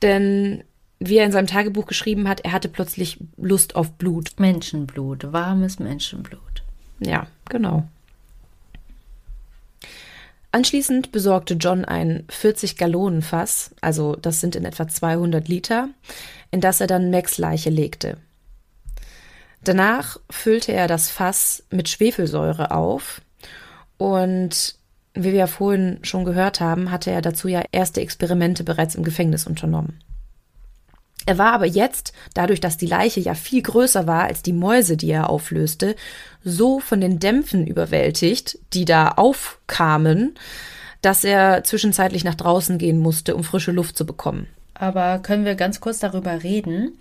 [0.00, 0.64] Denn
[0.98, 4.40] wie er in seinem Tagebuch geschrieben hat, er hatte plötzlich Lust auf Blut.
[4.40, 6.62] Menschenblut, warmes Menschenblut.
[7.00, 7.86] Ja, genau.
[10.52, 15.90] Anschließend besorgte John ein 40-Gallonen-Fass, also das sind in etwa 200 Liter,
[16.50, 18.16] in das er dann Macs Leiche legte.
[19.66, 23.20] Danach füllte er das Fass mit Schwefelsäure auf
[23.98, 24.76] und
[25.14, 29.02] wie wir ja vorhin schon gehört haben, hatte er dazu ja erste Experimente bereits im
[29.02, 29.98] Gefängnis unternommen.
[31.26, 34.96] Er war aber jetzt, dadurch, dass die Leiche ja viel größer war als die Mäuse,
[34.96, 35.96] die er auflöste,
[36.44, 40.36] so von den Dämpfen überwältigt, die da aufkamen,
[41.02, 44.46] dass er zwischenzeitlich nach draußen gehen musste, um frische Luft zu bekommen.
[44.74, 46.96] Aber können wir ganz kurz darüber reden,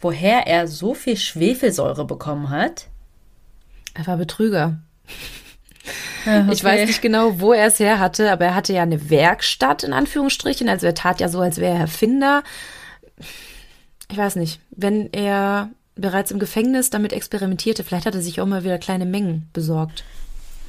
[0.00, 2.86] woher er so viel Schwefelsäure bekommen hat?
[3.94, 4.78] Er war Betrüger.
[6.26, 6.48] Ja, okay.
[6.52, 9.82] Ich weiß nicht genau, wo er es her hatte, aber er hatte ja eine Werkstatt
[9.82, 10.68] in Anführungsstrichen.
[10.68, 12.42] Also er tat ja so, als wäre er Erfinder
[14.10, 18.46] ich weiß nicht, wenn er bereits im Gefängnis damit experimentierte, vielleicht hat er sich auch
[18.46, 20.04] mal wieder kleine Mengen besorgt.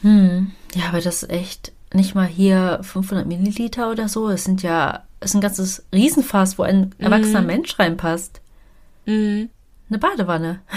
[0.01, 0.51] Hm.
[0.75, 4.29] Ja, aber das ist echt nicht mal hier 500 Milliliter oder so.
[4.29, 7.45] Es sind ja, es ist ein ganzes Riesenfass, wo ein erwachsener mm.
[7.45, 8.41] Mensch reinpasst.
[9.05, 9.45] Mm.
[9.89, 10.59] Eine Badewanne.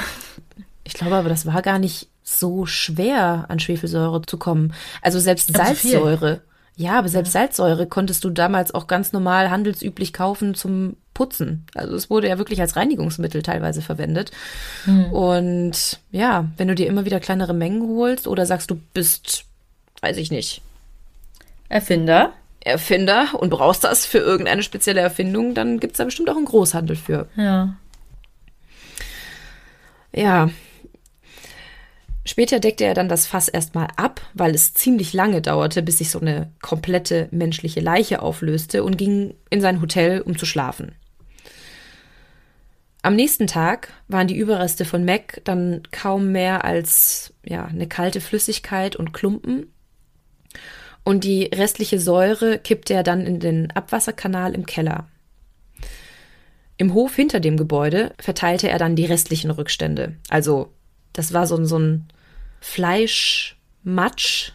[0.84, 4.74] Ich glaube aber, das war gar nicht so schwer, an Schwefelsäure zu kommen.
[5.00, 6.42] Also selbst Salzsäure.
[6.76, 11.66] Ja, aber selbst Salzsäure konntest du damals auch ganz normal handelsüblich kaufen zum Putzen.
[11.74, 14.30] Also es wurde ja wirklich als Reinigungsmittel teilweise verwendet.
[14.86, 15.12] Mhm.
[15.12, 19.44] Und ja, wenn du dir immer wieder kleinere Mengen holst oder sagst, du bist,
[20.00, 20.62] weiß ich nicht.
[21.68, 22.32] Erfinder.
[22.60, 26.44] Erfinder und brauchst das für irgendeine spezielle Erfindung, dann gibt es da bestimmt auch einen
[26.44, 27.28] Großhandel für.
[27.36, 27.76] Ja.
[30.14, 30.50] Ja,
[32.24, 36.10] Später deckte er dann das Fass erstmal ab, weil es ziemlich lange dauerte, bis sich
[36.10, 40.94] so eine komplette menschliche Leiche auflöste und ging in sein Hotel, um zu schlafen.
[43.02, 48.20] Am nächsten Tag waren die Überreste von Mac dann kaum mehr als ja, eine kalte
[48.20, 49.72] Flüssigkeit und Klumpen.
[51.02, 55.08] Und die restliche Säure kippte er dann in den Abwasserkanal im Keller.
[56.76, 60.72] Im Hof hinter dem Gebäude verteilte er dann die restlichen Rückstände, also
[61.12, 62.08] das war so, so ein
[62.60, 64.52] Fleischmatsch,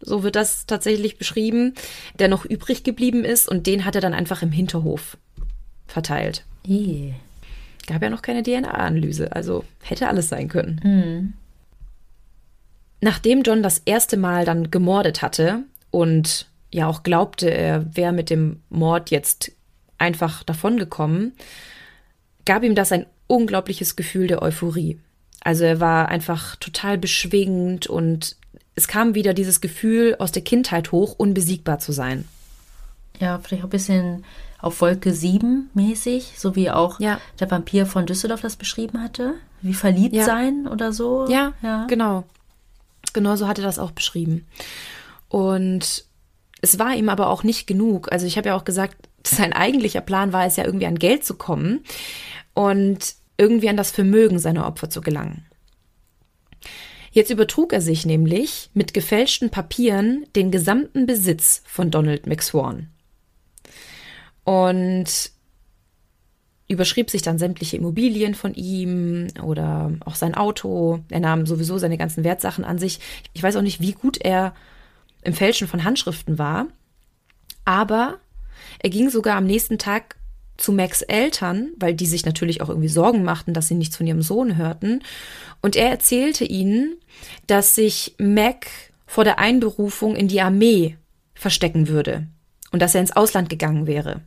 [0.00, 1.74] so wird das tatsächlich beschrieben,
[2.18, 5.16] der noch übrig geblieben ist und den hat er dann einfach im Hinterhof
[5.86, 6.44] verteilt.
[6.66, 7.14] I.
[7.86, 10.80] Gab ja noch keine DNA-Analyse, also hätte alles sein können.
[10.84, 11.32] Mhm.
[13.00, 18.28] Nachdem John das erste Mal dann gemordet hatte und ja auch glaubte, er wäre mit
[18.28, 19.52] dem Mord jetzt
[19.98, 21.32] einfach davongekommen,
[22.44, 24.98] gab ihm das ein unglaubliches Gefühl der Euphorie.
[25.40, 28.36] Also er war einfach total beschwingend und
[28.74, 32.26] es kam wieder dieses Gefühl aus der Kindheit hoch, unbesiegbar zu sein.
[33.18, 34.24] Ja, vielleicht auch ein bisschen
[34.60, 37.20] auf Wolke 7 mäßig, so wie auch ja.
[37.38, 39.34] der Vampir von Düsseldorf das beschrieben hatte.
[39.62, 40.24] Wie verliebt ja.
[40.24, 41.26] sein oder so.
[41.28, 42.24] Ja, ja, genau.
[43.12, 44.46] Genau so hat er das auch beschrieben.
[45.28, 46.04] Und
[46.60, 48.10] es war ihm aber auch nicht genug.
[48.12, 51.24] Also ich habe ja auch gesagt, sein eigentlicher Plan war es ja irgendwie an Geld
[51.24, 51.84] zu kommen.
[52.54, 55.46] Und irgendwie an das Vermögen seiner Opfer zu gelangen.
[57.10, 62.90] Jetzt übertrug er sich nämlich mit gefälschten Papieren den gesamten Besitz von Donald McSwan.
[64.44, 65.30] Und
[66.66, 71.00] überschrieb sich dann sämtliche Immobilien von ihm oder auch sein Auto.
[71.08, 73.00] Er nahm sowieso seine ganzen Wertsachen an sich.
[73.32, 74.54] Ich weiß auch nicht, wie gut er
[75.22, 76.66] im Fälschen von Handschriften war,
[77.64, 78.18] aber
[78.78, 80.16] er ging sogar am nächsten Tag
[80.56, 84.06] zu Macs Eltern, weil die sich natürlich auch irgendwie Sorgen machten, dass sie nichts von
[84.06, 85.02] ihrem Sohn hörten.
[85.62, 86.96] Und er erzählte ihnen,
[87.46, 88.66] dass sich Mac
[89.06, 90.96] vor der Einberufung in die Armee
[91.34, 92.26] verstecken würde
[92.72, 94.20] und dass er ins Ausland gegangen wäre.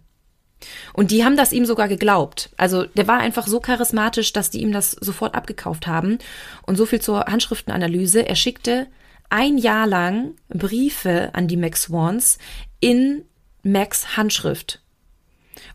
[0.94, 2.50] Und die haben das ihm sogar geglaubt.
[2.56, 6.20] Also der war einfach so charismatisch, dass die ihm das sofort abgekauft haben.
[6.64, 8.28] Und so viel zur Handschriftenanalyse.
[8.28, 8.88] Er schickte
[9.30, 12.38] ein Jahr lang Briefe an die Max Swans
[12.80, 13.24] in
[13.64, 14.82] Macs Handschrift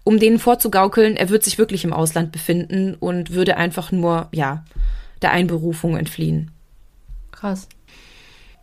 [0.05, 4.65] um denen vorzugaukeln, er wird sich wirklich im Ausland befinden und würde einfach nur, ja,
[5.23, 6.51] der Einberufung entfliehen.
[7.33, 7.69] Krass.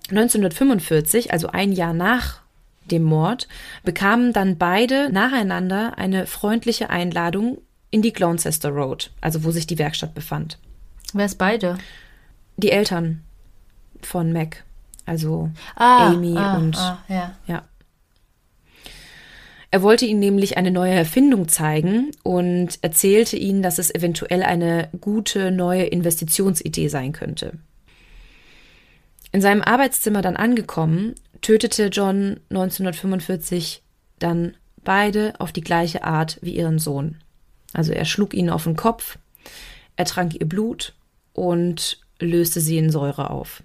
[0.09, 2.41] 1945, also ein Jahr nach
[2.91, 3.47] dem Mord,
[3.83, 7.59] bekamen dann beide nacheinander eine freundliche Einladung
[7.91, 10.57] in die Gloucester Road, also wo sich die Werkstatt befand.
[11.13, 11.77] Wer ist beide?
[12.57, 13.23] Die Eltern
[14.01, 14.63] von Mac,
[15.05, 17.33] also ah, Amy ah, und ah, ja.
[17.47, 17.63] ja.
[19.73, 24.87] Er wollte ihnen nämlich eine neue Erfindung zeigen und erzählte ihnen, dass es eventuell eine
[25.01, 27.53] gute neue Investitionsidee sein könnte.
[29.31, 33.81] In seinem Arbeitszimmer dann angekommen, tötete John 1945
[34.19, 34.53] dann
[34.83, 37.17] beide auf die gleiche Art wie ihren Sohn.
[37.73, 39.17] Also er schlug ihnen auf den Kopf,
[39.95, 40.93] er trank ihr Blut
[41.33, 43.63] und löste sie in Säure auf.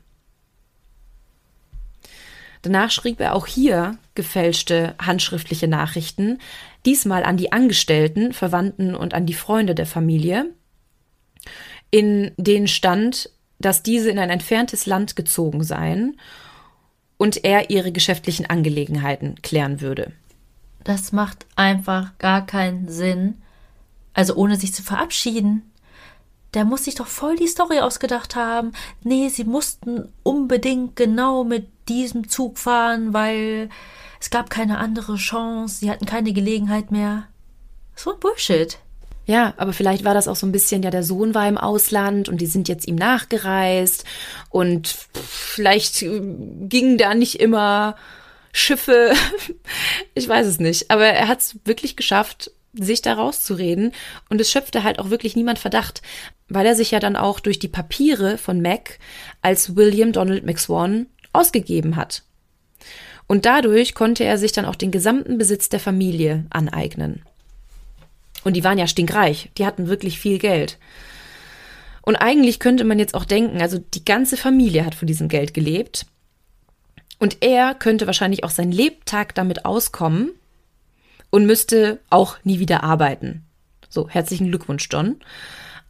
[2.62, 6.38] Danach schrieb er auch hier gefälschte handschriftliche Nachrichten,
[6.86, 10.46] diesmal an die Angestellten, Verwandten und an die Freunde der Familie,
[11.90, 16.18] in denen stand, dass diese in ein entferntes Land gezogen seien
[17.16, 20.12] und er ihre geschäftlichen Angelegenheiten klären würde.
[20.84, 23.42] Das macht einfach gar keinen Sinn.
[24.14, 25.70] Also ohne sich zu verabschieden.
[26.58, 28.72] Der muss sich doch voll die Story ausgedacht haben.
[29.04, 33.68] Nee, sie mussten unbedingt genau mit diesem Zug fahren, weil
[34.18, 37.28] es gab keine andere Chance, sie hatten keine Gelegenheit mehr.
[37.94, 38.76] So ein Bullshit.
[39.24, 42.28] Ja, aber vielleicht war das auch so ein bisschen, ja, der Sohn war im Ausland
[42.28, 44.02] und die sind jetzt ihm nachgereist
[44.50, 46.20] und vielleicht äh,
[46.62, 47.94] gingen da nicht immer
[48.50, 49.12] Schiffe.
[50.14, 53.92] ich weiß es nicht, aber er hat es wirklich geschafft, sich da rauszureden
[54.28, 56.02] und es schöpfte halt auch wirklich niemand Verdacht,
[56.48, 58.98] weil er sich ja dann auch durch die Papiere von Mac
[59.42, 62.22] als William Donald McSwan ausgegeben hat.
[63.26, 67.22] Und dadurch konnte er sich dann auch den gesamten Besitz der Familie aneignen.
[68.44, 70.78] Und die waren ja stinkreich, die hatten wirklich viel Geld.
[72.02, 75.52] Und eigentlich könnte man jetzt auch denken, also die ganze Familie hat von diesem Geld
[75.52, 76.06] gelebt.
[77.18, 80.30] Und er könnte wahrscheinlich auch sein Lebtag damit auskommen
[81.28, 83.44] und müsste auch nie wieder arbeiten.
[83.90, 85.16] So, herzlichen Glückwunsch, John.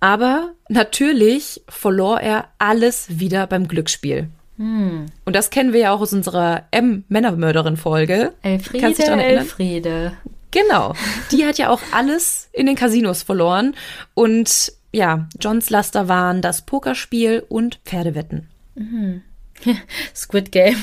[0.00, 4.28] Aber natürlich verlor er alles wieder beim Glücksspiel.
[4.56, 5.06] Hm.
[5.24, 8.32] Und das kennen wir ja auch aus unserer M-Männermörderin-Folge.
[8.42, 10.12] Elfriede, Elfriede.
[10.50, 10.94] Genau.
[11.30, 13.74] Die hat ja auch alles in den Casinos verloren.
[14.14, 18.48] Und ja, Johns Laster waren das Pokerspiel und Pferdewetten.
[18.74, 19.22] Mhm.
[20.14, 20.82] Squid Game.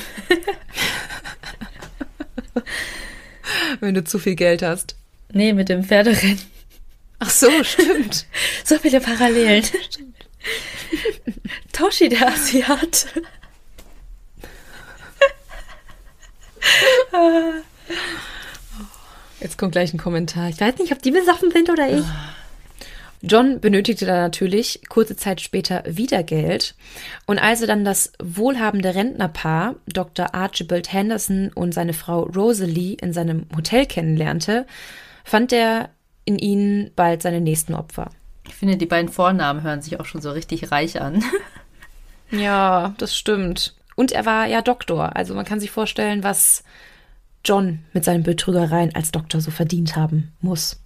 [3.80, 4.96] Wenn du zu viel Geld hast.
[5.32, 6.40] Nee, mit dem Pferderennen.
[7.18, 8.26] Ach so, stimmt.
[8.64, 9.64] so viele Parallelen.
[11.72, 13.06] Toshi, der Asiat.
[19.40, 20.48] Jetzt kommt gleich ein Kommentar.
[20.48, 22.04] Ich weiß nicht, ob die besoffen sind oder ich.
[23.22, 26.74] John benötigte dann natürlich kurze Zeit später wieder Geld.
[27.26, 30.34] Und als er dann das wohlhabende Rentnerpaar Dr.
[30.34, 34.66] Archibald Henderson und seine Frau Rosalie in seinem Hotel kennenlernte,
[35.24, 35.90] fand er
[36.26, 38.10] in ihnen bald seine nächsten Opfer.
[38.46, 41.24] Ich finde, die beiden Vornamen hören sich auch schon so richtig reich an.
[42.30, 43.74] ja, das stimmt.
[43.94, 45.16] Und er war ja Doktor.
[45.16, 46.62] Also man kann sich vorstellen, was
[47.44, 50.80] John mit seinen Betrügereien als Doktor so verdient haben muss.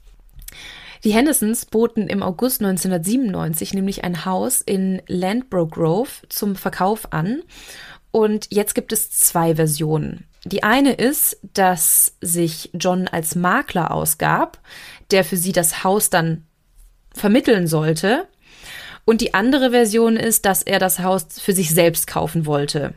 [1.03, 7.43] Die Hendersons boten im August 1997 nämlich ein Haus in Landbrook Grove zum Verkauf an.
[8.11, 10.27] Und jetzt gibt es zwei Versionen.
[10.45, 14.59] Die eine ist, dass sich John als Makler ausgab,
[15.11, 16.47] der für sie das Haus dann
[17.15, 18.27] vermitteln sollte.
[19.05, 22.95] Und die andere Version ist, dass er das Haus für sich selbst kaufen wollte.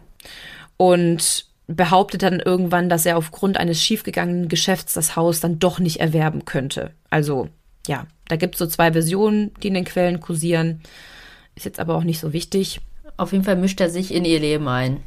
[0.78, 6.00] Und behauptet dann irgendwann, dass er aufgrund eines schiefgegangenen Geschäfts das Haus dann doch nicht
[6.00, 6.92] erwerben könnte.
[7.10, 7.50] Also
[7.88, 10.82] ja, da gibt es so zwei Versionen, die in den Quellen kursieren.
[11.56, 12.80] Ist jetzt aber auch nicht so wichtig.
[13.18, 15.02] Auf jeden Fall mischt er sich in ihr Leben ein.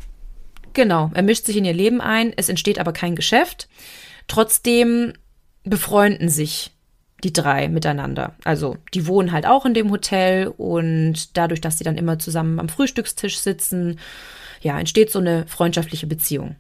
[0.77, 3.67] Genau, er mischt sich in ihr Leben ein, es entsteht aber kein Geschäft.
[4.29, 5.15] Trotzdem
[5.65, 6.71] befreunden sich
[7.25, 8.35] die drei miteinander.
[8.45, 12.61] Also die wohnen halt auch in dem Hotel und dadurch, dass sie dann immer zusammen
[12.61, 13.99] am Frühstückstisch sitzen,
[14.61, 16.57] ja, entsteht so eine freundschaftliche Beziehung.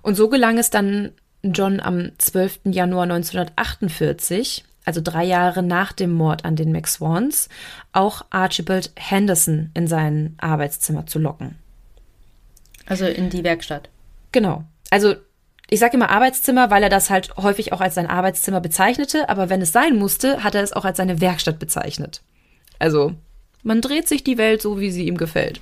[0.00, 2.60] Und so gelang es dann John am 12.
[2.64, 7.50] Januar 1948, also drei Jahre nach dem Mord an den McSwans,
[7.92, 11.58] auch Archibald Henderson in sein Arbeitszimmer zu locken.
[12.88, 13.88] Also in die Werkstatt.
[14.32, 14.64] Genau.
[14.90, 15.14] Also
[15.70, 19.50] ich sage immer Arbeitszimmer, weil er das halt häufig auch als sein Arbeitszimmer bezeichnete, aber
[19.50, 22.22] wenn es sein musste, hat er es auch als seine Werkstatt bezeichnet.
[22.78, 23.14] Also,
[23.62, 25.60] man dreht sich die Welt so, wie sie ihm gefällt.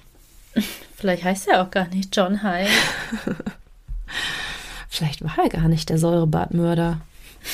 [0.96, 2.70] Vielleicht heißt er auch gar nicht John Hyde.
[4.88, 7.00] Vielleicht war er gar nicht der Säurebadmörder.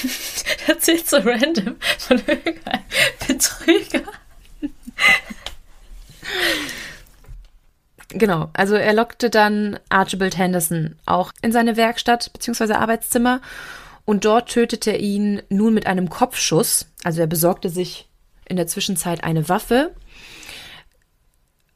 [0.66, 2.84] Erzählt so random von irgendeinem
[3.26, 4.02] Betrüger.
[8.14, 12.74] Genau, also er lockte dann Archibald Henderson auch in seine Werkstatt bzw.
[12.74, 13.40] Arbeitszimmer
[14.04, 16.86] und dort tötete er ihn nun mit einem Kopfschuss.
[17.04, 18.08] Also er besorgte sich
[18.44, 19.92] in der Zwischenzeit eine Waffe,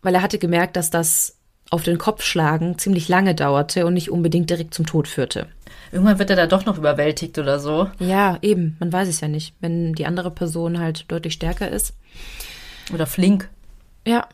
[0.02, 1.36] weil er hatte gemerkt, dass das
[1.70, 5.48] auf den Kopf schlagen ziemlich lange dauerte und nicht unbedingt direkt zum Tod führte.
[5.90, 7.90] Irgendwann wird er da doch noch überwältigt oder so.
[7.98, 8.76] Ja, eben.
[8.78, 11.94] Man weiß es ja nicht, wenn die andere Person halt deutlich stärker ist.
[12.92, 13.48] Oder flink.
[14.06, 14.28] Ja.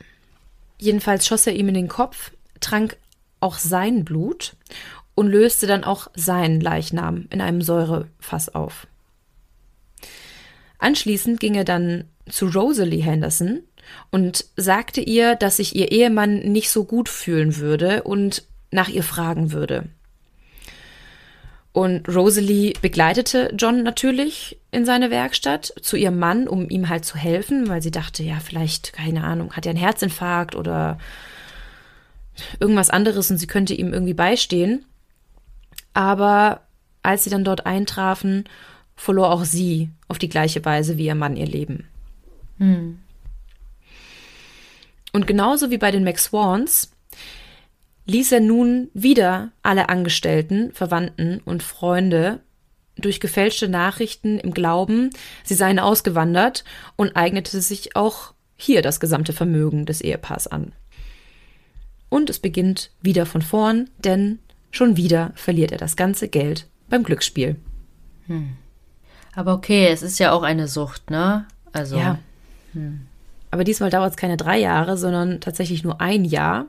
[0.83, 2.97] Jedenfalls schoss er ihm in den Kopf, trank
[3.39, 4.57] auch sein Blut
[5.15, 8.89] und löste dann auch seinen Leichnam in einem Säurefass auf.
[10.81, 13.61] Anschließend ging er dann zu Rosalie Henderson
[14.11, 19.05] und sagte ihr, dass sich ihr Ehemann nicht so gut fühlen würde und nach ihr
[19.05, 19.85] fragen würde.
[21.73, 27.17] Und Rosalie begleitete John natürlich in seine Werkstatt zu ihrem Mann, um ihm halt zu
[27.17, 30.99] helfen, weil sie dachte, ja, vielleicht, keine Ahnung, hat er einen Herzinfarkt oder
[32.61, 34.85] irgendwas anderes und sie könnte ihm irgendwie beistehen.
[35.95, 36.61] Aber
[37.03, 38.45] als sie dann dort eintrafen,
[38.95, 41.89] verlor auch sie auf die gleiche Weise wie ihr Mann ihr Leben.
[42.59, 42.99] Hm.
[45.13, 46.92] Und genauso wie bei den McSwans
[48.07, 52.41] ließ er nun wieder alle Angestellten, Verwandten und Freunde
[52.97, 55.11] durch gefälschte Nachrichten im Glauben,
[55.45, 56.65] sie seien ausgewandert
[56.97, 60.73] und eignete sich auch hier das gesamte Vermögen des Ehepaars an.
[62.09, 64.39] Und es beginnt wieder von vorn, denn
[64.71, 67.57] schon wieder verliert er das ganze Geld beim Glücksspiel.
[68.27, 68.51] Hm.
[69.35, 71.47] Aber okay, es ist ja auch eine Sucht, ne?
[71.73, 71.97] Also.
[71.97, 72.19] Ja.
[72.75, 73.07] Hm.
[73.51, 76.67] Aber diesmal dauert es keine drei Jahre, sondern tatsächlich nur ein Jahr.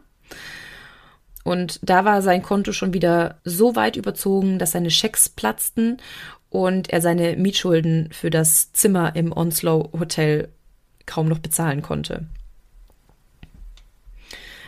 [1.43, 5.97] Und da war sein Konto schon wieder so weit überzogen, dass seine Schecks platzten
[6.49, 10.49] und er seine Mietschulden für das Zimmer im Onslow Hotel
[11.05, 12.25] kaum noch bezahlen konnte.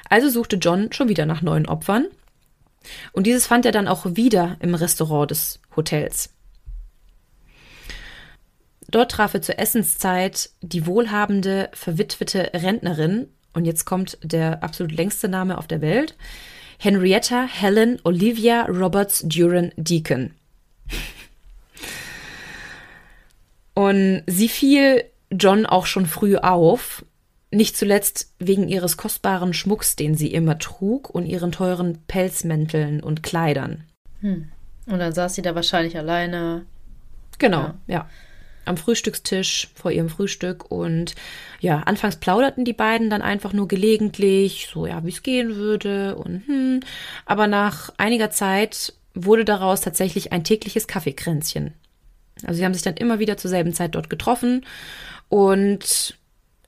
[0.10, 2.08] Also suchte John schon wieder nach neuen Opfern.
[3.14, 6.30] Und dieses fand er dann auch wieder im Restaurant des Hotels.
[8.88, 15.30] Dort traf er zur Essenszeit die wohlhabende, verwitwete Rentnerin, und jetzt kommt der absolut längste
[15.30, 16.16] Name auf der Welt,
[16.86, 20.36] Henrietta Helen Olivia Roberts Duran Deacon.
[23.74, 27.04] Und sie fiel John auch schon früh auf,
[27.50, 33.24] nicht zuletzt wegen ihres kostbaren Schmucks, den sie immer trug, und ihren teuren Pelzmänteln und
[33.24, 33.84] Kleidern.
[34.22, 34.52] Hm.
[34.86, 36.68] Und dann saß sie da wahrscheinlich alleine.
[37.40, 37.78] Genau, ja.
[37.88, 38.10] ja
[38.66, 41.16] am Frühstückstisch vor ihrem Frühstück und
[41.60, 46.16] ja, anfangs plauderten die beiden dann einfach nur gelegentlich, so ja, wie es gehen würde
[46.16, 46.80] und hm,
[47.26, 51.74] aber nach einiger Zeit wurde daraus tatsächlich ein tägliches Kaffeekränzchen.
[52.44, 54.66] Also sie haben sich dann immer wieder zur selben Zeit dort getroffen
[55.30, 56.18] und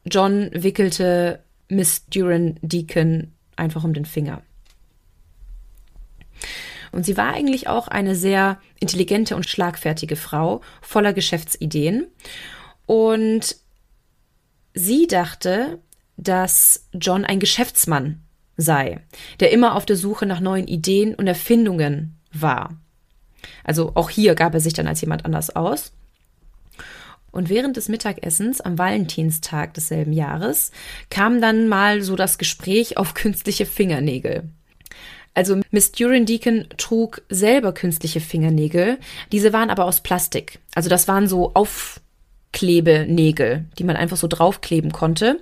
[0.05, 4.41] John wickelte Miss Duran Deacon einfach um den Finger.
[6.91, 12.07] Und sie war eigentlich auch eine sehr intelligente und schlagfertige Frau, voller Geschäftsideen.
[12.85, 13.57] Und
[14.73, 15.79] sie dachte,
[16.17, 18.23] dass John ein Geschäftsmann
[18.57, 19.01] sei,
[19.39, 22.75] der immer auf der Suche nach neuen Ideen und Erfindungen war.
[23.63, 25.93] Also auch hier gab er sich dann als jemand anders aus.
[27.31, 30.71] Und während des Mittagessens am Valentinstag desselben Jahres
[31.09, 34.49] kam dann mal so das Gespräch auf künstliche Fingernägel.
[35.37, 38.97] Also Miss Duran Deacon trug selber künstliche Fingernägel.
[39.31, 40.57] Diese waren aber aus Plastik.
[40.73, 45.39] Also das waren so Aufklebenägel, die man einfach so draufkleben konnte.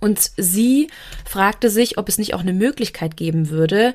[0.00, 0.88] Und sie
[1.24, 3.94] fragte sich, ob es nicht auch eine Möglichkeit geben würde,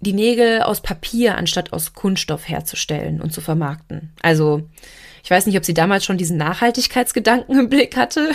[0.00, 4.12] die Nägel aus Papier anstatt aus Kunststoff herzustellen und zu vermarkten.
[4.20, 4.68] Also,
[5.22, 8.32] ich weiß nicht, ob sie damals schon diesen Nachhaltigkeitsgedanken im Blick hatte.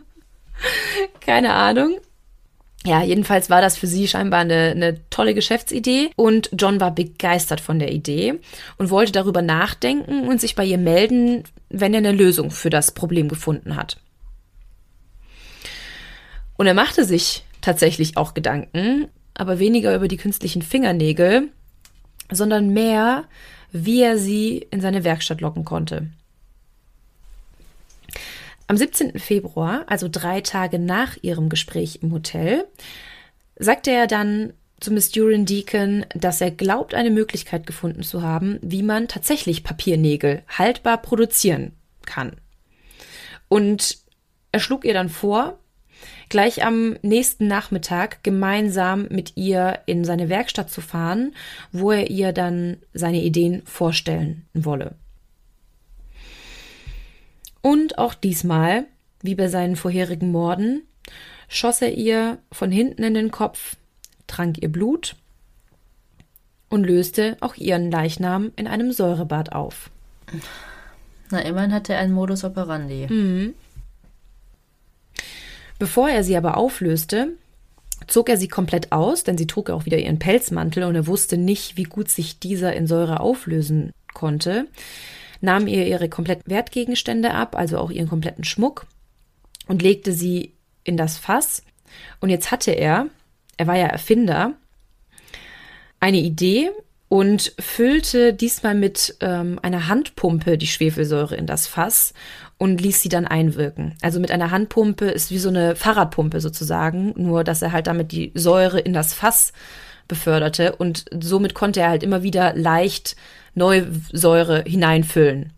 [1.20, 1.98] Keine Ahnung.
[2.84, 7.60] Ja, jedenfalls war das für sie scheinbar eine, eine tolle Geschäftsidee und John war begeistert
[7.60, 8.40] von der Idee
[8.76, 12.92] und wollte darüber nachdenken und sich bei ihr melden, wenn er eine Lösung für das
[12.92, 13.98] Problem gefunden hat.
[16.56, 21.48] Und er machte sich tatsächlich auch Gedanken, aber weniger über die künstlichen Fingernägel,
[22.30, 23.24] sondern mehr,
[23.70, 26.08] wie er sie in seine Werkstatt locken konnte.
[28.72, 29.18] Am 17.
[29.18, 32.64] Februar, also drei Tage nach ihrem Gespräch im Hotel,
[33.58, 38.58] sagte er dann zu Miss Duran Deacon, dass er glaubt, eine Möglichkeit gefunden zu haben,
[38.62, 41.72] wie man tatsächlich Papiernägel haltbar produzieren
[42.06, 42.32] kann.
[43.48, 43.98] Und
[44.52, 45.58] er schlug ihr dann vor,
[46.30, 51.34] gleich am nächsten Nachmittag gemeinsam mit ihr in seine Werkstatt zu fahren,
[51.72, 54.94] wo er ihr dann seine Ideen vorstellen wolle.
[57.62, 58.86] Und auch diesmal,
[59.22, 60.82] wie bei seinen vorherigen Morden,
[61.48, 63.76] schoss er ihr von hinten in den Kopf,
[64.26, 65.16] trank ihr Blut
[66.68, 69.90] und löste auch ihren Leichnam in einem Säurebad auf.
[71.30, 73.06] Na, immerhin hat er einen Modus operandi.
[73.08, 73.54] Mhm.
[75.78, 77.28] Bevor er sie aber auflöste,
[78.06, 81.36] zog er sie komplett aus, denn sie trug auch wieder ihren Pelzmantel und er wusste
[81.36, 84.66] nicht, wie gut sich dieser in Säure auflösen konnte
[85.42, 88.86] nahm ihr ihre kompletten Wertgegenstände ab, also auch ihren kompletten Schmuck
[89.66, 91.62] und legte sie in das Fass.
[92.20, 93.06] Und jetzt hatte er,
[93.56, 94.54] er war ja Erfinder,
[96.00, 96.70] eine Idee
[97.08, 102.14] und füllte diesmal mit ähm, einer Handpumpe die Schwefelsäure in das Fass
[102.56, 103.96] und ließ sie dann einwirken.
[104.00, 108.12] Also mit einer Handpumpe ist wie so eine Fahrradpumpe sozusagen, nur dass er halt damit
[108.12, 109.52] die Säure in das Fass
[110.08, 113.16] beförderte und somit konnte er halt immer wieder leicht
[113.54, 115.52] neue Säure hineinfüllen.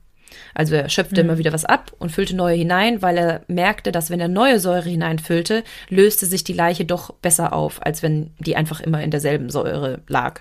[0.55, 1.30] Also er schöpfte mhm.
[1.30, 4.61] immer wieder was ab und füllte neue hinein, weil er merkte, dass wenn er neue
[4.61, 9.11] Säure hineinfüllte, löste sich die Leiche doch besser auf, als wenn die einfach immer in
[9.11, 10.40] derselben Säure lag.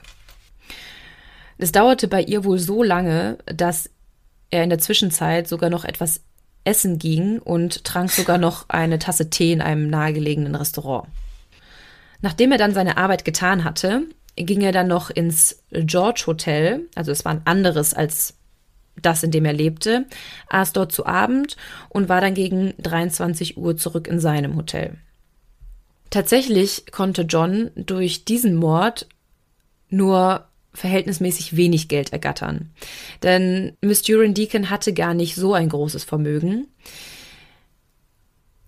[1.58, 3.90] Es dauerte bei ihr wohl so lange, dass
[4.50, 6.22] er in der Zwischenzeit sogar noch etwas
[6.64, 11.08] essen ging und trank sogar noch eine Tasse Tee in einem nahegelegenen Restaurant.
[12.24, 14.08] Nachdem er dann seine Arbeit getan hatte,
[14.38, 18.36] ging er dann noch ins George Hotel, also es war ein anderes als
[19.02, 20.06] das, in dem er lebte,
[20.48, 21.58] aß dort zu Abend
[21.90, 24.96] und war dann gegen 23 Uhr zurück in seinem Hotel.
[26.12, 29.10] Tatsächlich konnte John durch diesen Mord
[29.90, 32.70] nur verhältnismäßig wenig Geld ergattern.
[33.22, 36.68] Denn Miss Duran Deacon hatte gar nicht so ein großes Vermögen.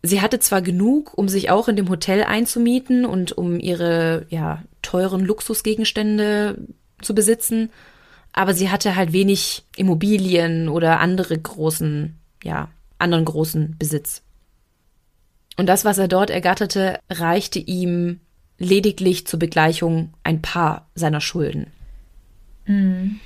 [0.05, 4.63] Sie hatte zwar genug, um sich auch in dem Hotel einzumieten und um ihre ja,
[4.81, 6.67] teuren Luxusgegenstände
[7.01, 7.69] zu besitzen,
[8.33, 14.21] aber sie hatte halt wenig Immobilien oder andere großen, ja, anderen großen Besitz.
[15.57, 18.19] Und das, was er dort ergatterte, reichte ihm
[18.57, 21.67] lediglich zur Begleichung ein paar seiner Schulden.
[22.65, 23.19] Mhm.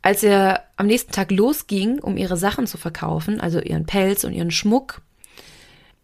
[0.00, 4.32] Als er am nächsten Tag losging, um ihre Sachen zu verkaufen, also ihren Pelz und
[4.32, 5.02] ihren Schmuck,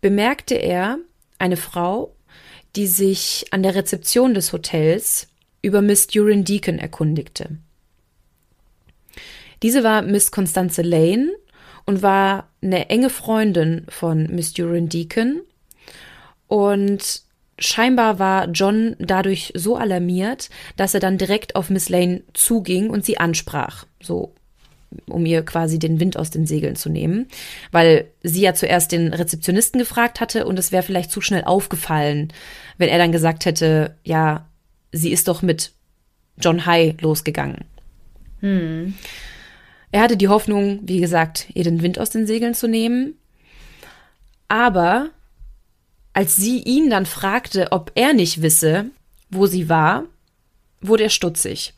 [0.00, 0.98] bemerkte er
[1.38, 2.14] eine Frau,
[2.76, 5.28] die sich an der Rezeption des Hotels
[5.62, 7.58] über Miss Duran Deacon erkundigte.
[9.62, 11.32] Diese war Miss Constanze Lane
[11.84, 15.40] und war eine enge Freundin von Miss Duran Deacon
[16.46, 17.22] und
[17.60, 23.04] Scheinbar war John dadurch so alarmiert, dass er dann direkt auf Miss Lane zuging und
[23.04, 24.32] sie ansprach, so
[25.06, 27.26] um ihr quasi den Wind aus den Segeln zu nehmen,
[27.72, 32.32] weil sie ja zuerst den Rezeptionisten gefragt hatte und es wäre vielleicht zu schnell aufgefallen,
[32.78, 34.46] wenn er dann gesagt hätte, ja,
[34.92, 35.72] sie ist doch mit
[36.38, 37.64] John High losgegangen.
[38.40, 38.94] Hm.
[39.90, 43.14] Er hatte die Hoffnung, wie gesagt, ihr den Wind aus den Segeln zu nehmen,
[44.48, 45.10] aber
[46.12, 48.86] als sie ihn dann fragte, ob er nicht wisse,
[49.30, 50.04] wo sie war,
[50.80, 51.74] wurde er stutzig.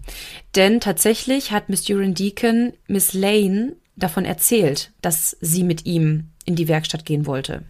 [0.57, 6.57] Denn tatsächlich hat Miss Duran Deacon Miss Lane davon erzählt, dass sie mit ihm in
[6.57, 7.63] die Werkstatt gehen wollte.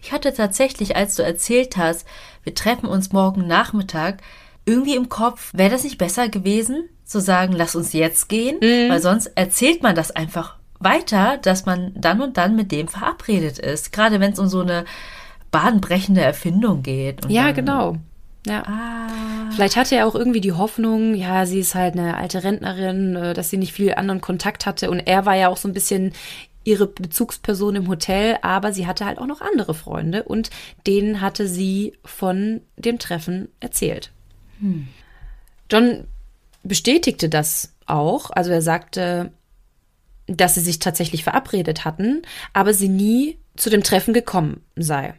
[0.00, 2.06] Ich hatte tatsächlich, als du erzählt hast,
[2.42, 4.22] wir treffen uns morgen Nachmittag,
[4.64, 8.90] irgendwie im Kopf, wäre das nicht besser gewesen, zu sagen, lass uns jetzt gehen, mhm.
[8.90, 13.58] weil sonst erzählt man das einfach weiter, dass man dann und dann mit dem verabredet
[13.58, 13.92] ist.
[13.92, 14.84] Gerade wenn es um so eine
[15.50, 17.28] bahnbrechende Erfindung geht.
[17.30, 17.96] ja, genau.
[18.46, 18.62] Ja.
[18.66, 19.50] Ah.
[19.50, 23.34] Vielleicht hatte er auch irgendwie die Hoffnung, ja, sie ist halt eine alte Rentnerin, äh,
[23.34, 24.90] dass sie nicht viel anderen Kontakt hatte.
[24.90, 26.12] Und er war ja auch so ein bisschen
[26.64, 30.50] ihre Bezugsperson im Hotel, aber sie hatte halt auch noch andere Freunde und
[30.86, 34.10] denen hatte sie von dem Treffen erzählt.
[34.60, 34.88] Hm.
[35.70, 36.06] John
[36.62, 38.30] bestätigte das auch.
[38.30, 39.32] Also er sagte,
[40.26, 42.22] dass sie sich tatsächlich verabredet hatten,
[42.52, 45.14] aber sie nie zu dem Treffen gekommen sei.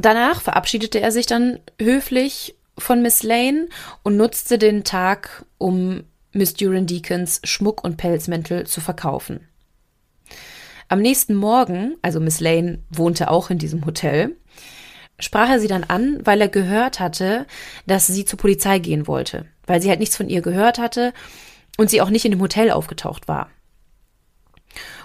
[0.00, 3.68] Danach verabschiedete er sich dann höflich von Miss Lane
[4.02, 9.48] und nutzte den Tag, um Miss Duran Deacons Schmuck und Pelzmäntel zu verkaufen.
[10.88, 14.36] Am nächsten Morgen, also Miss Lane wohnte auch in diesem Hotel,
[15.18, 17.46] sprach er sie dann an, weil er gehört hatte,
[17.86, 21.12] dass sie zur Polizei gehen wollte, weil sie halt nichts von ihr gehört hatte
[21.78, 23.50] und sie auch nicht in dem Hotel aufgetaucht war.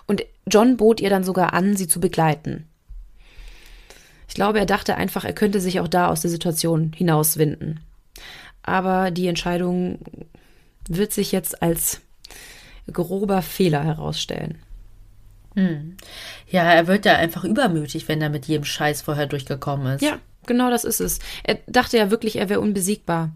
[0.07, 2.68] Und John bot ihr dann sogar an, sie zu begleiten.
[4.29, 7.81] Ich glaube, er dachte einfach, er könnte sich auch da aus der Situation hinauswinden.
[8.61, 9.99] Aber die Entscheidung
[10.87, 12.01] wird sich jetzt als
[12.91, 14.59] grober Fehler herausstellen.
[15.55, 15.97] Hm.
[16.47, 20.03] Ja, er wird ja einfach übermütig, wenn er mit jedem Scheiß vorher durchgekommen ist.
[20.03, 21.19] Ja, genau das ist es.
[21.43, 23.31] Er dachte ja wirklich, er wäre unbesiegbar.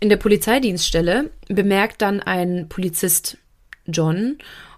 [0.00, 3.38] In der Polizeidienststelle bemerkt dann ein Polizist
[3.86, 4.36] John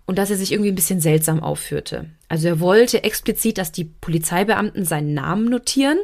[0.09, 2.07] und dass er sich irgendwie ein bisschen seltsam aufführte.
[2.29, 5.99] Also er wollte explizit, dass die Polizeibeamten seinen Namen notieren,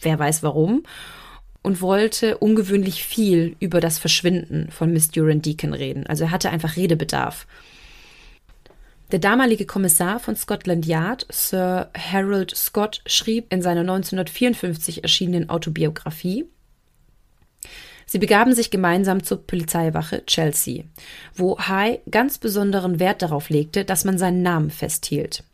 [0.00, 0.84] wer weiß warum,
[1.60, 6.06] und wollte ungewöhnlich viel über das Verschwinden von Miss Duran Deacon reden.
[6.06, 7.46] Also er hatte einfach Redebedarf.
[9.10, 16.46] Der damalige Kommissar von Scotland Yard, Sir Harold Scott, schrieb in seiner 1954 erschienenen Autobiografie,
[18.12, 20.84] Sie begaben sich gemeinsam zur Polizeiwache Chelsea,
[21.34, 25.44] wo High ganz besonderen Wert darauf legte, dass man seinen Namen festhielt.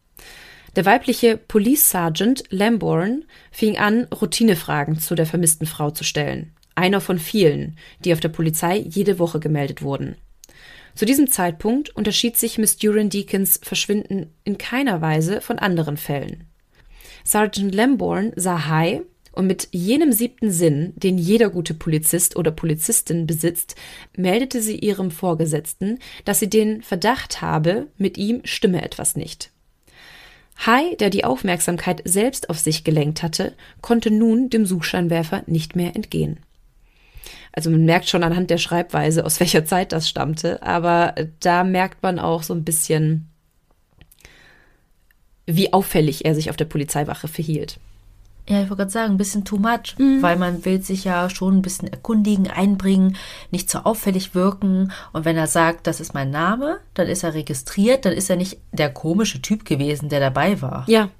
[0.74, 6.52] Der weibliche Police Sergeant Lambourne fing an, Routinefragen zu der vermissten Frau zu stellen.
[6.74, 10.16] Einer von vielen, die auf der Polizei jede Woche gemeldet wurden.
[10.96, 16.48] Zu diesem Zeitpunkt unterschied sich Miss Duran Deacons Verschwinden in keiner Weise von anderen Fällen.
[17.22, 19.02] Sergeant Lambourne sah High
[19.38, 23.76] und mit jenem siebten Sinn, den jeder gute Polizist oder Polizistin besitzt,
[24.16, 29.52] meldete sie ihrem Vorgesetzten, dass sie den Verdacht habe, mit ihm stimme etwas nicht.
[30.66, 35.94] High, der die Aufmerksamkeit selbst auf sich gelenkt hatte, konnte nun dem Suchscheinwerfer nicht mehr
[35.94, 36.40] entgehen.
[37.52, 42.02] Also man merkt schon anhand der Schreibweise, aus welcher Zeit das stammte, aber da merkt
[42.02, 43.28] man auch so ein bisschen,
[45.46, 47.78] wie auffällig er sich auf der Polizeiwache verhielt.
[48.48, 50.22] Ja, ich wollte gerade sagen, ein bisschen too much, mhm.
[50.22, 53.16] weil man will sich ja schon ein bisschen erkundigen, einbringen,
[53.50, 54.90] nicht so auffällig wirken.
[55.12, 58.36] Und wenn er sagt, das ist mein Name, dann ist er registriert, dann ist er
[58.36, 60.84] nicht der komische Typ gewesen, der dabei war.
[60.88, 61.10] Ja,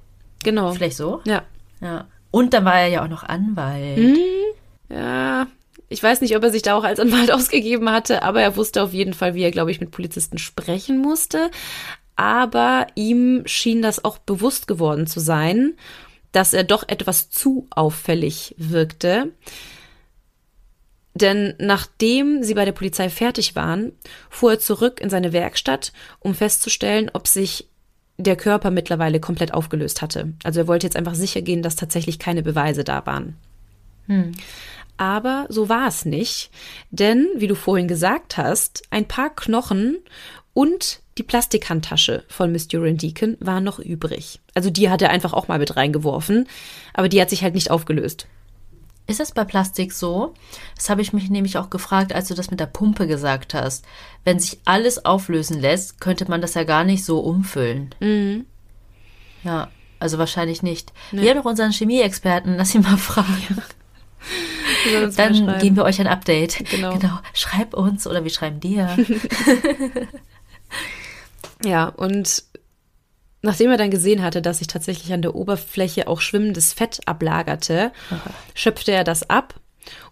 [0.43, 0.71] genau.
[0.71, 1.21] Vielleicht so?
[1.25, 1.43] Ja.
[1.81, 2.07] Ja.
[2.31, 3.97] Und dann war er ja auch noch Anwalt.
[3.97, 4.17] Mhm.
[4.89, 5.45] Ja,
[5.87, 8.81] ich weiß nicht, ob er sich da auch als Anwalt ausgegeben hatte, aber er wusste
[8.81, 11.51] auf jeden Fall, wie er, glaube ich, mit Polizisten sprechen musste.
[12.15, 15.75] Aber ihm schien das auch bewusst geworden zu sein,
[16.31, 19.31] dass er doch etwas zu auffällig wirkte.
[21.15, 23.91] Denn nachdem sie bei der Polizei fertig waren,
[24.29, 27.67] fuhr er zurück in seine Werkstatt, um festzustellen, ob sich
[28.17, 30.33] der Körper mittlerweile komplett aufgelöst hatte.
[30.43, 33.37] Also er wollte jetzt einfach sicher gehen, dass tatsächlich keine Beweise da waren.
[34.07, 34.33] Hm.
[34.97, 36.51] Aber so war es nicht,
[36.91, 39.97] denn, wie du vorhin gesagt hast, ein paar Knochen
[40.53, 44.39] und die Plastikhandtasche von Miss Duran Deacon waren noch übrig.
[44.55, 46.47] Also die hat er einfach auch mal mit reingeworfen,
[46.93, 48.25] aber die hat sich halt nicht aufgelöst.
[49.05, 50.33] Ist das bei Plastik so?
[50.77, 53.83] Das habe ich mich nämlich auch gefragt, als du das mit der Pumpe gesagt hast.
[54.23, 57.93] Wenn sich alles auflösen lässt, könnte man das ja gar nicht so umfüllen.
[57.99, 58.45] Mhm.
[59.43, 60.93] Ja, also wahrscheinlich nicht.
[61.11, 61.23] Nee.
[61.23, 63.61] Wir haben doch unseren Chemieexperten, lass ihn mal fragen.
[64.93, 65.07] Ja.
[65.07, 66.63] Dann geben wir euch ein Update.
[66.69, 66.97] Genau.
[66.97, 67.19] genau.
[67.33, 68.95] Schreib uns oder wir schreiben dir.
[71.63, 72.43] ja, und
[73.41, 77.91] nachdem er dann gesehen hatte, dass sich tatsächlich an der Oberfläche auch schwimmendes Fett ablagerte,
[78.09, 78.29] Aha.
[78.53, 79.55] schöpfte er das ab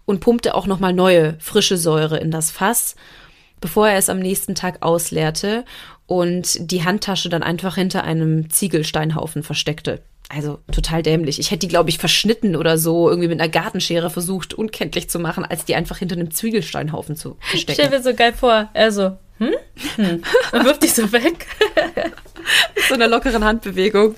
[0.04, 2.96] und pumpte auch nochmal neue, frische Säure in das Fass,
[3.60, 5.64] bevor er es am nächsten Tag ausleerte
[6.06, 10.00] und die Handtasche dann einfach hinter einem Ziegelsteinhaufen versteckte.
[10.30, 11.38] Also total dämlich.
[11.38, 15.18] Ich hätte die, glaube ich, verschnitten oder so, irgendwie mit einer Gartenschere versucht, unkenntlich zu
[15.18, 17.80] machen, als die einfach hinter einem Zwiebelsteinhaufen zu verstecken.
[17.80, 18.68] Stell mir so geil vor.
[18.74, 19.54] Also, hm?
[19.96, 20.22] hm.
[20.52, 21.46] Und wirft dich so weg.
[22.74, 24.16] mit so einer lockeren Handbewegung.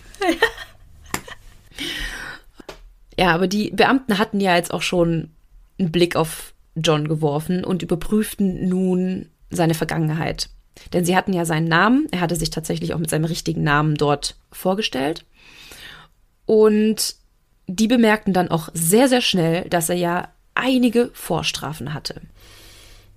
[3.18, 5.30] Ja, aber die Beamten hatten ja jetzt auch schon
[5.78, 10.48] einen Blick auf John geworfen und überprüften nun seine Vergangenheit.
[10.92, 13.96] Denn sie hatten ja seinen Namen, er hatte sich tatsächlich auch mit seinem richtigen Namen
[13.96, 15.26] dort vorgestellt.
[16.46, 17.16] Und
[17.66, 22.22] die bemerkten dann auch sehr, sehr schnell, dass er ja einige Vorstrafen hatte.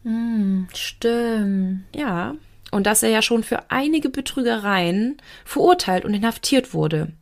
[0.03, 1.83] Hm, stimmt.
[1.95, 2.35] Ja,
[2.71, 7.13] und dass er ja schon für einige Betrügereien verurteilt und inhaftiert wurde.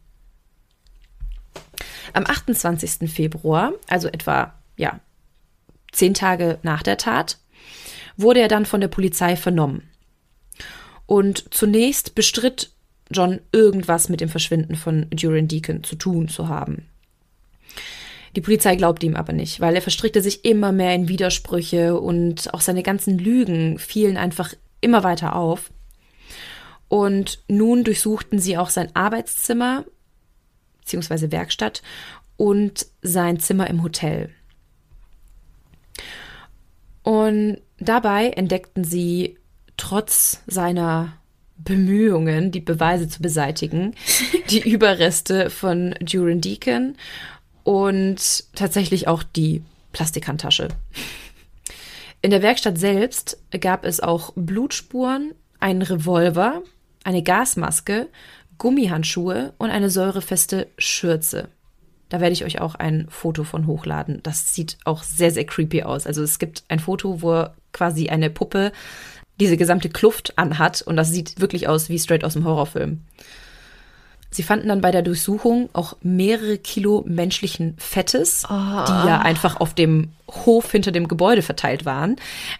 [2.13, 3.09] Am 28.
[3.09, 4.99] Februar, also etwa, ja,
[5.91, 7.37] zehn Tage nach der Tat,
[8.17, 9.89] wurde er dann von der Polizei vernommen.
[11.05, 12.71] Und zunächst bestritt
[13.09, 16.87] John irgendwas mit dem Verschwinden von Duran Deacon zu tun zu haben.
[18.35, 22.53] Die Polizei glaubte ihm aber nicht, weil er verstrickte sich immer mehr in Widersprüche und
[22.53, 25.71] auch seine ganzen Lügen fielen einfach immer weiter auf.
[26.87, 29.85] Und nun durchsuchten sie auch sein Arbeitszimmer
[30.81, 31.31] bzw.
[31.31, 31.81] Werkstatt
[32.37, 34.29] und sein Zimmer im Hotel.
[37.03, 39.37] Und dabei entdeckten sie
[39.77, 41.17] trotz seiner
[41.57, 43.95] Bemühungen, die Beweise zu beseitigen,
[44.49, 46.95] die Überreste von Duran Deacon
[47.63, 50.69] und tatsächlich auch die Plastikhandtasche.
[52.21, 56.61] In der Werkstatt selbst gab es auch Blutspuren, einen Revolver,
[57.03, 58.09] eine Gasmaske,
[58.57, 61.49] Gummihandschuhe und eine säurefeste Schürze.
[62.09, 64.19] Da werde ich euch auch ein Foto von hochladen.
[64.21, 66.05] Das sieht auch sehr, sehr creepy aus.
[66.05, 68.71] Also es gibt ein Foto, wo quasi eine Puppe
[69.39, 73.01] diese gesamte Kluft anhat und das sieht wirklich aus wie straight aus dem Horrorfilm.
[74.33, 78.47] Sie fanden dann bei der Durchsuchung auch mehrere Kilo menschlichen Fettes, oh.
[78.49, 82.15] die ja einfach auf dem Hof hinter dem Gebäude verteilt waren.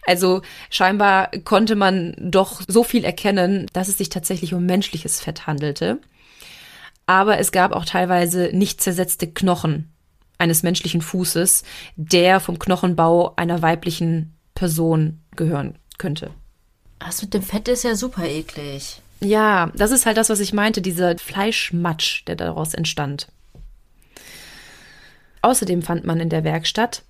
[0.06, 5.48] Also scheinbar konnte man doch so viel erkennen, dass es sich tatsächlich um menschliches Fett
[5.48, 6.00] handelte.
[7.06, 9.92] Aber es gab auch teilweise nicht zersetzte Knochen
[10.38, 11.64] eines menschlichen Fußes,
[11.96, 16.32] der vom Knochenbau einer weiblichen Person gehören könnte.
[17.00, 19.02] Das mit dem Fett ist ja super eklig.
[19.24, 23.28] Ja, das ist halt das, was ich meinte, dieser Fleischmatsch, der daraus entstand.
[25.42, 27.04] Außerdem fand man in der Werkstatt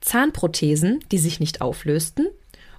[0.00, 2.26] Zahnprothesen, die sich nicht auflösten,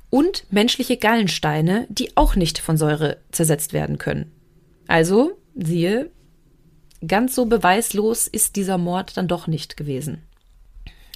[0.09, 4.31] und menschliche Gallensteine, die auch nicht von Säure zersetzt werden können.
[4.87, 6.11] Also, siehe,
[7.07, 10.21] ganz so beweislos ist dieser Mord dann doch nicht gewesen.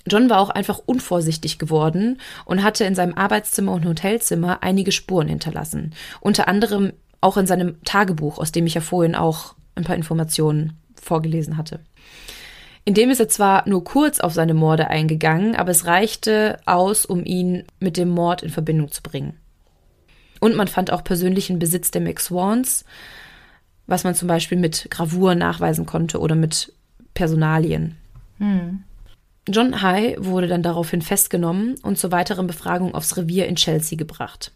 [0.08, 5.28] John war auch einfach unvorsichtig geworden und hatte in seinem Arbeitszimmer und Hotelzimmer einige Spuren
[5.28, 5.94] hinterlassen.
[6.20, 10.74] Unter anderem auch in seinem Tagebuch, aus dem ich ja vorhin auch ein paar Informationen
[11.02, 11.80] vorgelesen hatte.
[12.86, 17.06] In dem ist er zwar nur kurz auf seine Morde eingegangen, aber es reichte aus,
[17.06, 19.34] um ihn mit dem Mord in Verbindung zu bringen.
[20.40, 22.86] Und man fand auch persönlichen Besitz der McSwans,
[23.88, 26.72] was man zum Beispiel mit Gravur nachweisen konnte oder mit
[27.14, 27.98] Personalien.
[28.38, 28.84] Hm.
[29.48, 34.52] John High wurde dann daraufhin festgenommen und zur weiteren Befragung aufs Revier in Chelsea gebracht.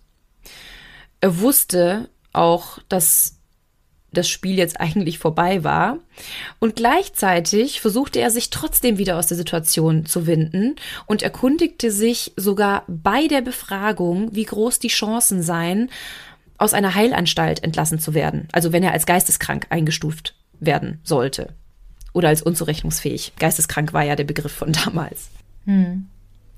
[1.22, 3.38] Er wusste auch, dass
[4.14, 6.00] das Spiel jetzt eigentlich vorbei war.
[6.60, 10.76] Und gleichzeitig versuchte er sich trotzdem wieder aus der Situation zu winden
[11.06, 15.90] und erkundigte sich sogar bei der Befragung, wie groß die Chancen seien,
[16.58, 18.48] aus einer Heilanstalt entlassen zu werden.
[18.52, 21.56] Also wenn er als geisteskrank eingestuft werden sollte.
[22.14, 23.34] Oder als unzurechnungsfähig.
[23.40, 25.30] Geisteskrank war ja der Begriff von damals.
[25.66, 26.08] Hm.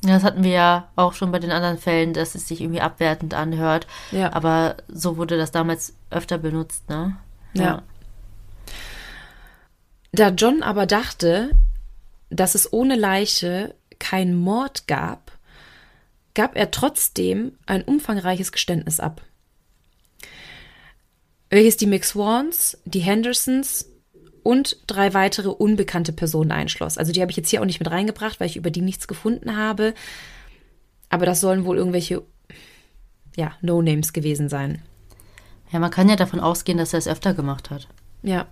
[0.04, 2.82] Ja, das hatten wir ja auch schon bei den anderen Fällen, dass es sich irgendwie
[2.82, 3.88] abwertend anhört.
[4.12, 4.34] Ja.
[4.34, 7.16] Aber so wurde das damals öfter benutzt, ne?
[7.54, 7.84] Ja.
[10.12, 11.52] Da John aber dachte,
[12.30, 15.32] dass es ohne Leiche keinen Mord gab,
[16.34, 19.22] gab er trotzdem ein umfangreiches Geständnis ab,
[21.50, 23.88] welches die McSwans, die Hendersons
[24.44, 26.98] und drei weitere unbekannte Personen einschloss.
[26.98, 29.08] Also die habe ich jetzt hier auch nicht mit reingebracht, weil ich über die nichts
[29.08, 29.94] gefunden habe.
[31.10, 32.24] Aber das sollen wohl irgendwelche,
[33.36, 34.82] ja, No-Names gewesen sein.
[35.72, 37.88] Ja, man kann ja davon ausgehen, dass er es öfter gemacht hat.
[38.22, 38.48] Ja.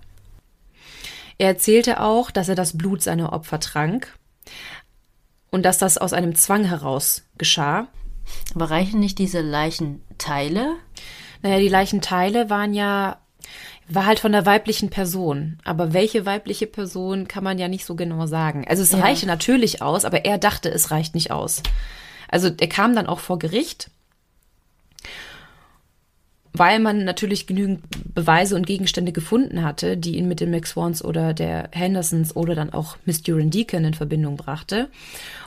[1.38, 4.16] Er erzählte auch, dass er das Blut seiner Opfer trank
[5.50, 7.88] und dass das aus einem Zwang heraus geschah.
[8.54, 10.76] Aber reichen nicht diese Leichenteile?
[11.42, 13.21] Naja, die Leichenteile waren ja,
[13.88, 15.58] war halt von der weiblichen Person.
[15.64, 18.64] Aber welche weibliche Person kann man ja nicht so genau sagen.
[18.68, 19.00] Also es ja.
[19.00, 21.62] reichte natürlich aus, aber er dachte, es reicht nicht aus.
[22.28, 23.90] Also er kam dann auch vor Gericht
[26.52, 27.82] weil man natürlich genügend
[28.14, 32.72] Beweise und Gegenstände gefunden hatte, die ihn mit den McSwans oder der Hendersons oder dann
[32.72, 34.88] auch Miss Duran Deacon in Verbindung brachte.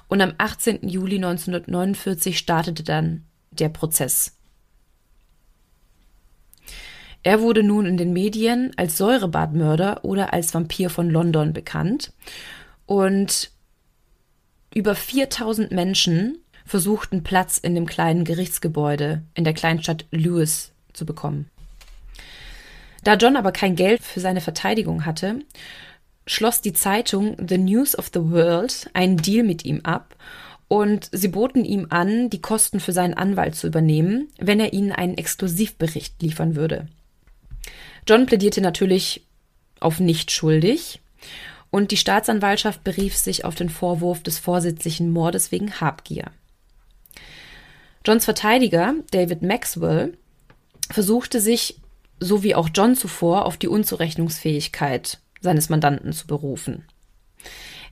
[0.08, 0.88] Und am 18.
[0.88, 4.36] Juli 1949 startete dann der Prozess.
[7.26, 12.14] Er wurde nun in den Medien als Säurebadmörder oder als Vampir von London bekannt.
[12.86, 13.50] Und
[14.76, 21.50] über 4000 Menschen versuchten Platz in dem kleinen Gerichtsgebäude in der Kleinstadt Lewis zu bekommen.
[23.04, 25.40] Da John aber kein Geld für seine Verteidigung hatte,
[26.28, 30.16] schloss die Zeitung The News of the World einen Deal mit ihm ab
[30.68, 34.92] und sie boten ihm an, die Kosten für seinen Anwalt zu übernehmen, wenn er ihnen
[34.92, 36.88] einen Exklusivbericht liefern würde.
[38.08, 39.26] John plädierte natürlich
[39.80, 41.02] auf nicht schuldig
[41.72, 46.32] und die Staatsanwaltschaft berief sich auf den Vorwurf des vorsätzlichen Mordes wegen Habgier.
[48.06, 50.18] Johns Verteidiger, David Maxwell,
[50.92, 51.80] versuchte sich,
[52.20, 56.86] so wie auch John zuvor, auf die Unzurechnungsfähigkeit seines Mandanten zu berufen.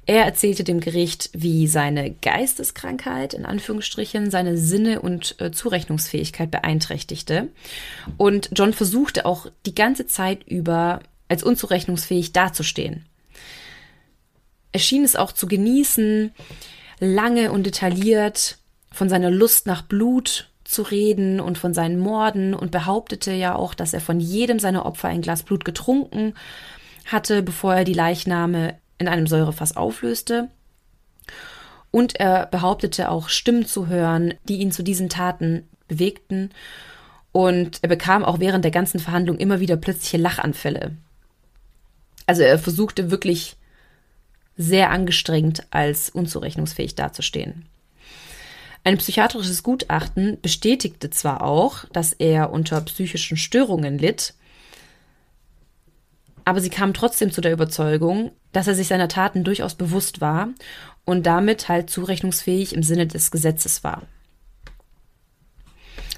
[0.06, 7.50] Er erzählte dem Gericht, wie seine Geisteskrankheit in Anführungsstrichen seine Sinne und äh, Zurechnungsfähigkeit beeinträchtigte.
[8.18, 11.00] Und John versuchte auch die ganze Zeit über
[11.30, 13.06] als unzurechnungsfähig dazustehen.
[14.74, 16.32] Er schien es auch zu genießen,
[17.00, 18.58] lange und detailliert
[18.92, 23.74] von seiner Lust nach Blut zu reden und von seinen Morden und behauptete ja auch,
[23.74, 26.34] dass er von jedem seiner Opfer ein Glas Blut getrunken
[27.06, 30.50] hatte, bevor er die Leichname in einem Säurefass auflöste.
[31.92, 36.50] Und er behauptete auch Stimmen zu hören, die ihn zu diesen Taten bewegten.
[37.32, 40.96] Und er bekam auch während der ganzen Verhandlung immer wieder plötzliche Lachanfälle.
[42.26, 43.58] Also er versuchte wirklich
[44.56, 47.66] sehr angestrengt als unzurechnungsfähig dazustehen.
[48.84, 54.34] Ein psychiatrisches Gutachten bestätigte zwar auch, dass er unter psychischen Störungen litt,
[56.46, 60.50] aber sie kam trotzdem zu der Überzeugung, dass er sich seiner Taten durchaus bewusst war
[61.06, 64.04] und damit halt zurechnungsfähig im Sinne des Gesetzes war.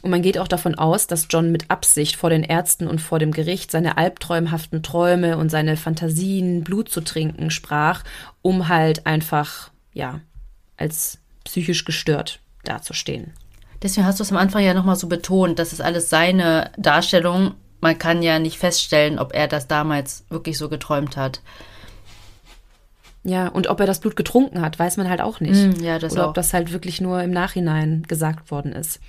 [0.02, 3.18] Und man geht auch davon aus, dass John mit Absicht vor den Ärzten und vor
[3.18, 8.04] dem Gericht seine albträumhaften Träume und seine Fantasien, Blut zu trinken, sprach,
[8.44, 10.22] um halt einfach, ja,
[10.78, 13.34] als psychisch gestört dazustehen.
[13.82, 17.56] Deswegen hast du es am Anfang ja nochmal so betont, das ist alles seine Darstellung.
[17.86, 21.42] Man kann ja nicht feststellen, ob er das damals wirklich so geträumt hat.
[23.24, 25.80] Ja, und ob er das Blut getrunken hat, weiß man halt auch nicht.
[25.80, 26.30] Mm, ja, das Oder auch.
[26.30, 29.00] ob das halt wirklich nur im Nachhinein gesagt worden ist.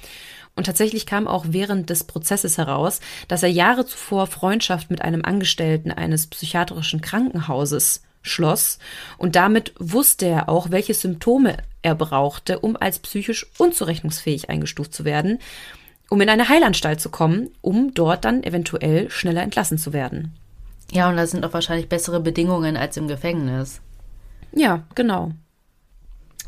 [0.56, 5.24] Und tatsächlich kam auch während des Prozesses heraus, dass er Jahre zuvor Freundschaft mit einem
[5.24, 8.78] Angestellten eines psychiatrischen Krankenhauses schloss.
[9.16, 15.06] Und damit wusste er auch, welche Symptome er brauchte, um als psychisch unzurechnungsfähig eingestuft zu
[15.06, 15.38] werden,
[16.08, 20.34] um in eine Heilanstalt zu kommen, um dort dann eventuell schneller entlassen zu werden.
[20.92, 23.80] Ja, und da sind auch wahrscheinlich bessere Bedingungen als im Gefängnis.
[24.52, 25.32] Ja, genau.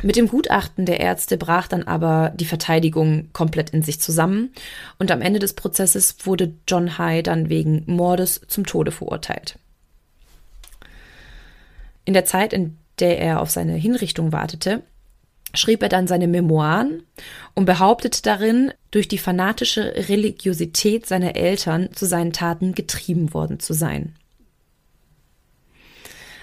[0.01, 4.53] Mit dem Gutachten der Ärzte brach dann aber die Verteidigung komplett in sich zusammen
[4.99, 9.59] und am Ende des Prozesses wurde John High dann wegen Mordes zum Tode verurteilt.
[12.05, 14.83] In der Zeit, in der er auf seine Hinrichtung wartete,
[15.55, 17.03] schrieb er dann seine Memoiren
[17.55, 23.73] und behauptete darin, durch die fanatische Religiosität seiner Eltern zu seinen Taten getrieben worden zu
[23.75, 24.15] sein.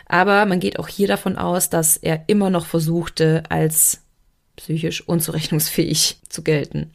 [0.07, 4.01] Aber man geht auch hier davon aus, dass er immer noch versuchte, als
[4.55, 6.91] psychisch unzurechnungsfähig zu gelten.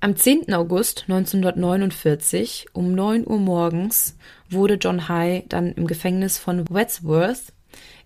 [0.00, 0.52] Am 10.
[0.52, 4.16] August 1949 um 9 Uhr morgens
[4.50, 7.52] wurde John High dann im Gefängnis von Wadsworth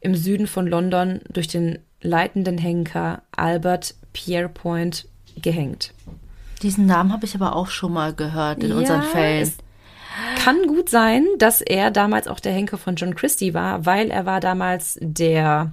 [0.01, 5.07] im Süden von London durch den leitenden Henker Albert Pierrepoint
[5.41, 5.93] gehängt.
[6.63, 9.53] Diesen Namen habe ich aber auch schon mal gehört in Ja, unseren Fällen.
[10.37, 14.27] Kann gut sein, dass er damals auch der Henker von John Christie war, weil er
[14.27, 15.73] war damals der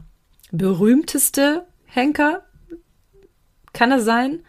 [0.51, 2.43] berühmteste Henker.
[3.73, 4.39] Kann es sein?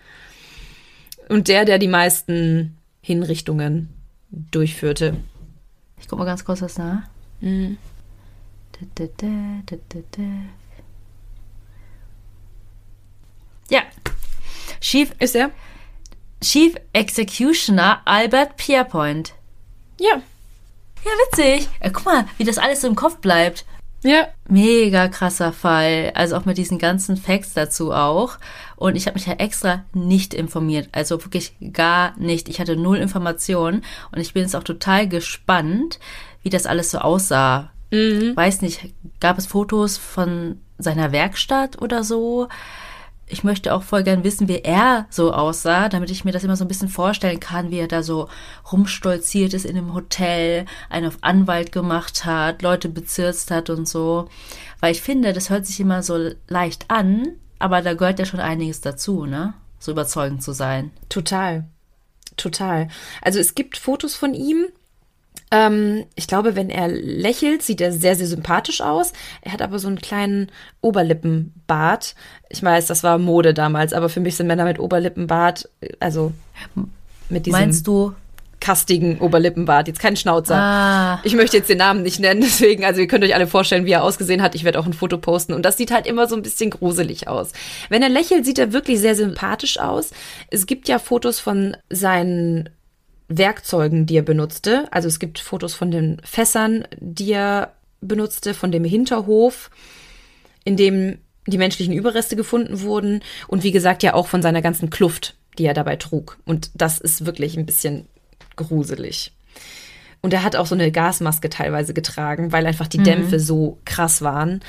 [1.29, 3.89] Und der, der die meisten Hinrichtungen
[4.31, 5.17] durchführte.
[6.01, 7.03] Ich guck mal ganz kurz was nach.
[7.41, 7.79] Mhm.
[13.69, 13.83] Ja.
[14.81, 15.51] Chief, Ist er?
[16.41, 19.35] Chief Executioner Albert Pierpoint.
[19.99, 20.23] Ja.
[21.05, 21.69] Ja, witzig.
[21.83, 23.65] Ja, guck mal, wie das alles so im Kopf bleibt.
[24.05, 24.29] Ja.
[24.49, 26.13] Mega krasser Fall.
[26.15, 28.39] Also auch mit diesen ganzen Facts dazu auch.
[28.77, 30.89] Und ich habe mich ja extra nicht informiert.
[30.93, 32.49] Also wirklich gar nicht.
[32.49, 33.85] Ich hatte null Informationen.
[34.13, 35.99] Und ich bin jetzt auch total gespannt,
[36.43, 37.73] wie das alles so aussah.
[37.91, 42.49] Weiß nicht, gab es Fotos von seiner Werkstatt oder so?
[43.31, 46.57] Ich möchte auch voll gern wissen, wie er so aussah, damit ich mir das immer
[46.57, 48.29] so ein bisschen vorstellen kann, wie er da so
[48.73, 54.29] rumstolziert ist in einem Hotel, einen auf Anwalt gemacht hat, Leute bezirzt hat und so.
[54.81, 58.41] Weil ich finde, das hört sich immer so leicht an, aber da gehört ja schon
[58.41, 59.53] einiges dazu, ne?
[59.79, 60.91] So überzeugend zu sein.
[61.09, 61.69] Total.
[62.37, 62.89] Total.
[63.21, 64.67] Also es gibt Fotos von ihm.
[65.51, 69.13] Ähm, ich glaube, wenn er lächelt, sieht er sehr, sehr sympathisch aus.
[69.43, 72.15] Er hat aber so einen kleinen Oberlippenbart.
[72.49, 75.69] Ich weiß, das war Mode damals, aber für mich sind Männer mit Oberlippenbart,
[76.01, 76.33] also
[77.29, 78.13] mit diesem Meinst du?
[78.61, 80.57] kastigen Oberlippenbart, jetzt kein Schnauzer.
[80.57, 83.87] Ah, Ich möchte jetzt den Namen nicht nennen, deswegen, also ihr könnt euch alle vorstellen,
[83.87, 84.55] wie er ausgesehen hat.
[84.55, 87.29] Ich werde auch ein Foto posten und das sieht halt immer so ein bisschen gruselig
[87.29, 87.53] aus.
[87.89, 90.11] Wenn er lächelt, sieht er wirklich sehr sympathisch aus.
[90.51, 92.69] Es gibt ja Fotos von seinen
[93.29, 94.89] Werkzeugen, die er benutzte.
[94.91, 99.71] Also es gibt Fotos von den Fässern, die er benutzte, von dem Hinterhof,
[100.65, 104.91] in dem die menschlichen Überreste gefunden wurden und wie gesagt ja auch von seiner ganzen
[104.91, 106.39] Kluft, die er dabei trug.
[106.45, 108.07] Und das ist wirklich ein bisschen
[108.57, 109.33] gruselig.
[110.21, 114.21] Und er hat auch so eine Gasmaske teilweise getragen, weil einfach die Dämpfe so krass
[114.21, 114.61] waren.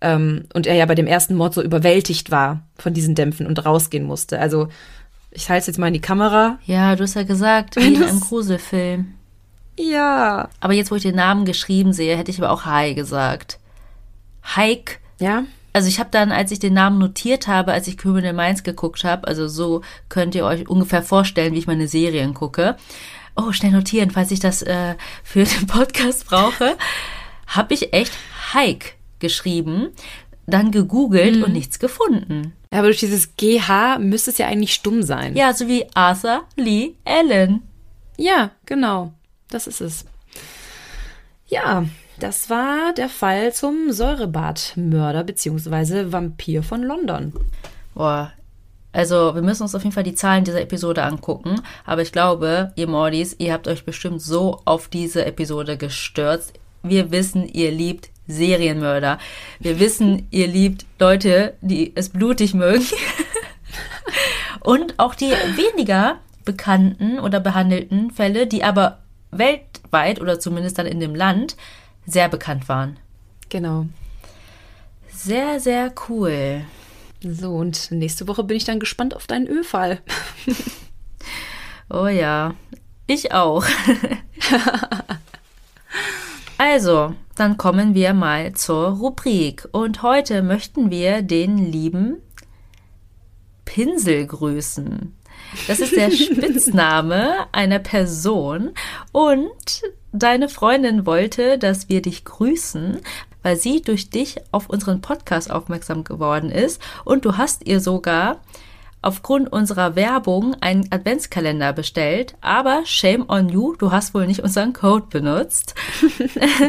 [0.00, 3.64] Ähm, und er ja bei dem ersten Mord so überwältigt war von diesen Dämpfen und
[3.64, 4.40] rausgehen musste.
[4.40, 4.68] Also
[5.30, 6.58] ich halte es jetzt mal in die Kamera.
[6.64, 9.14] ja, du hast ja gesagt, wie in einem Gruselfilm.
[9.78, 10.48] Ja.
[10.60, 13.58] Aber jetzt, wo ich den Namen geschrieben sehe, hätte ich aber auch Hai gesagt.
[14.54, 14.98] Hike.
[15.18, 15.44] Ja.
[15.72, 19.04] Also ich habe dann, als ich den Namen notiert habe, als ich Criminal Minds geguckt
[19.04, 22.76] habe, also so könnt ihr euch ungefähr vorstellen, wie ich meine Serien gucke.
[23.36, 26.78] Oh, schnell notieren, falls ich das äh, für den Podcast brauche.
[27.46, 28.12] habe ich echt
[28.54, 29.88] Hike geschrieben,
[30.46, 32.52] dann gegoogelt und nichts gefunden.
[32.70, 35.34] Aber durch dieses GH müsste es ja eigentlich stumm sein.
[35.36, 37.62] Ja, so wie Arthur Lee Allen.
[38.16, 39.12] Ja, genau.
[39.50, 40.04] Das ist es.
[41.48, 41.84] Ja,
[42.18, 46.12] das war der Fall zum Säurebadmörder bzw.
[46.12, 47.32] Vampir von London.
[47.94, 48.32] Boah.
[48.92, 51.60] Also, wir müssen uns auf jeden Fall die Zahlen dieser Episode angucken.
[51.84, 56.54] Aber ich glaube, ihr Mordis, ihr habt euch bestimmt so auf diese Episode gestürzt.
[56.82, 59.18] Wir wissen, ihr liebt Serienmörder.
[59.60, 62.86] Wir wissen, ihr liebt Leute, die es blutig mögen.
[64.60, 68.98] Und auch die weniger bekannten oder behandelten Fälle, die aber
[69.30, 71.56] weltweit oder zumindest dann in dem Land
[72.06, 72.98] sehr bekannt waren.
[73.48, 73.86] Genau.
[75.12, 76.62] Sehr, sehr cool.
[77.22, 80.00] So, und nächste Woche bin ich dann gespannt auf deinen Ölfall.
[81.90, 82.54] oh ja,
[83.06, 83.64] ich auch.
[86.58, 89.68] also, dann kommen wir mal zur Rubrik.
[89.72, 92.22] Und heute möchten wir den lieben
[93.64, 95.14] Pinsel grüßen.
[95.68, 98.72] Das ist der Spitzname einer Person.
[99.12, 99.82] Und
[100.12, 103.00] deine Freundin wollte, dass wir dich grüßen,
[103.42, 106.80] weil sie durch dich auf unseren Podcast aufmerksam geworden ist.
[107.04, 108.40] Und du hast ihr sogar
[109.06, 114.72] aufgrund unserer Werbung einen Adventskalender bestellt, aber shame on you, du hast wohl nicht unseren
[114.72, 115.76] Code benutzt.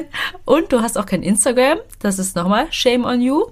[0.46, 3.48] und du hast auch kein Instagram, das ist nochmal shame on you.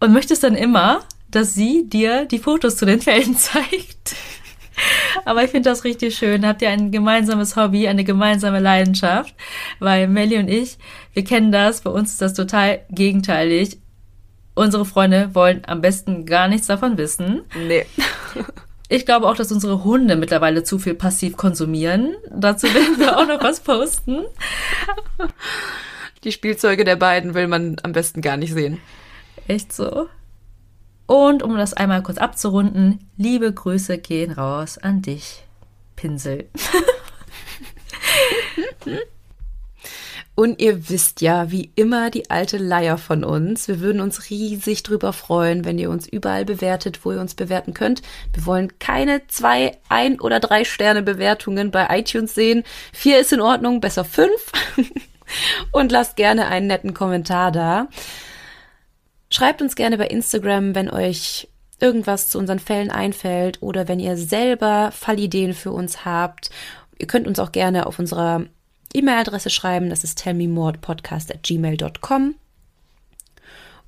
[0.00, 1.00] Und möchtest dann immer,
[1.30, 4.16] dass sie dir die Fotos zu den Fällen zeigt.
[5.24, 6.46] Aber ich finde das richtig schön.
[6.46, 9.34] Habt ihr ein gemeinsames Hobby, eine gemeinsame Leidenschaft?
[9.78, 10.78] Weil Melly und ich,
[11.12, 13.78] wir kennen das, bei uns ist das total gegenteilig.
[14.58, 17.42] Unsere Freunde wollen am besten gar nichts davon wissen.
[17.56, 17.86] Nee.
[18.90, 22.16] Ich glaube auch, dass unsere Hunde mittlerweile zu viel passiv konsumieren.
[22.30, 24.24] Dazu werden wir auch noch was posten.
[26.24, 28.80] Die Spielzeuge der beiden will man am besten gar nicht sehen.
[29.46, 30.08] Echt so?
[31.06, 35.44] Und um das einmal kurz abzurunden, liebe Grüße gehen raus an dich,
[35.94, 36.48] Pinsel.
[40.38, 43.66] Und ihr wisst ja, wie immer, die alte Leier von uns.
[43.66, 47.74] Wir würden uns riesig drüber freuen, wenn ihr uns überall bewertet, wo ihr uns bewerten
[47.74, 48.02] könnt.
[48.32, 52.62] Wir wollen keine zwei, ein oder drei Sterne Bewertungen bei iTunes sehen.
[52.92, 54.52] Vier ist in Ordnung, besser fünf.
[55.72, 57.88] Und lasst gerne einen netten Kommentar da.
[59.30, 61.48] Schreibt uns gerne bei Instagram, wenn euch
[61.80, 66.50] irgendwas zu unseren Fällen einfällt oder wenn ihr selber Fallideen für uns habt.
[66.96, 68.44] Ihr könnt uns auch gerne auf unserer
[68.94, 69.90] E-Mail-Adresse schreiben.
[69.90, 72.34] Das ist tellmemorepodcast.gmail.com.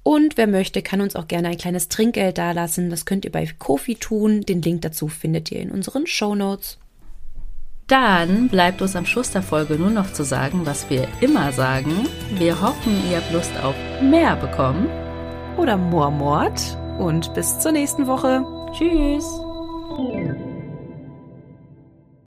[0.02, 2.90] Und wer möchte, kann uns auch gerne ein kleines Trinkgeld dalassen.
[2.90, 4.42] Das könnt ihr bei Kofi tun.
[4.42, 6.78] Den Link dazu findet ihr in unseren Show Notes.
[7.86, 12.06] Dann bleibt uns am Schluss der Folge nur noch zu sagen, was wir immer sagen.
[12.34, 14.88] Wir hoffen, ihr habt Lust auf mehr bekommen.
[15.56, 16.78] Oder Moormord.
[16.98, 18.44] Und bis zur nächsten Woche.
[18.72, 19.24] Tschüss.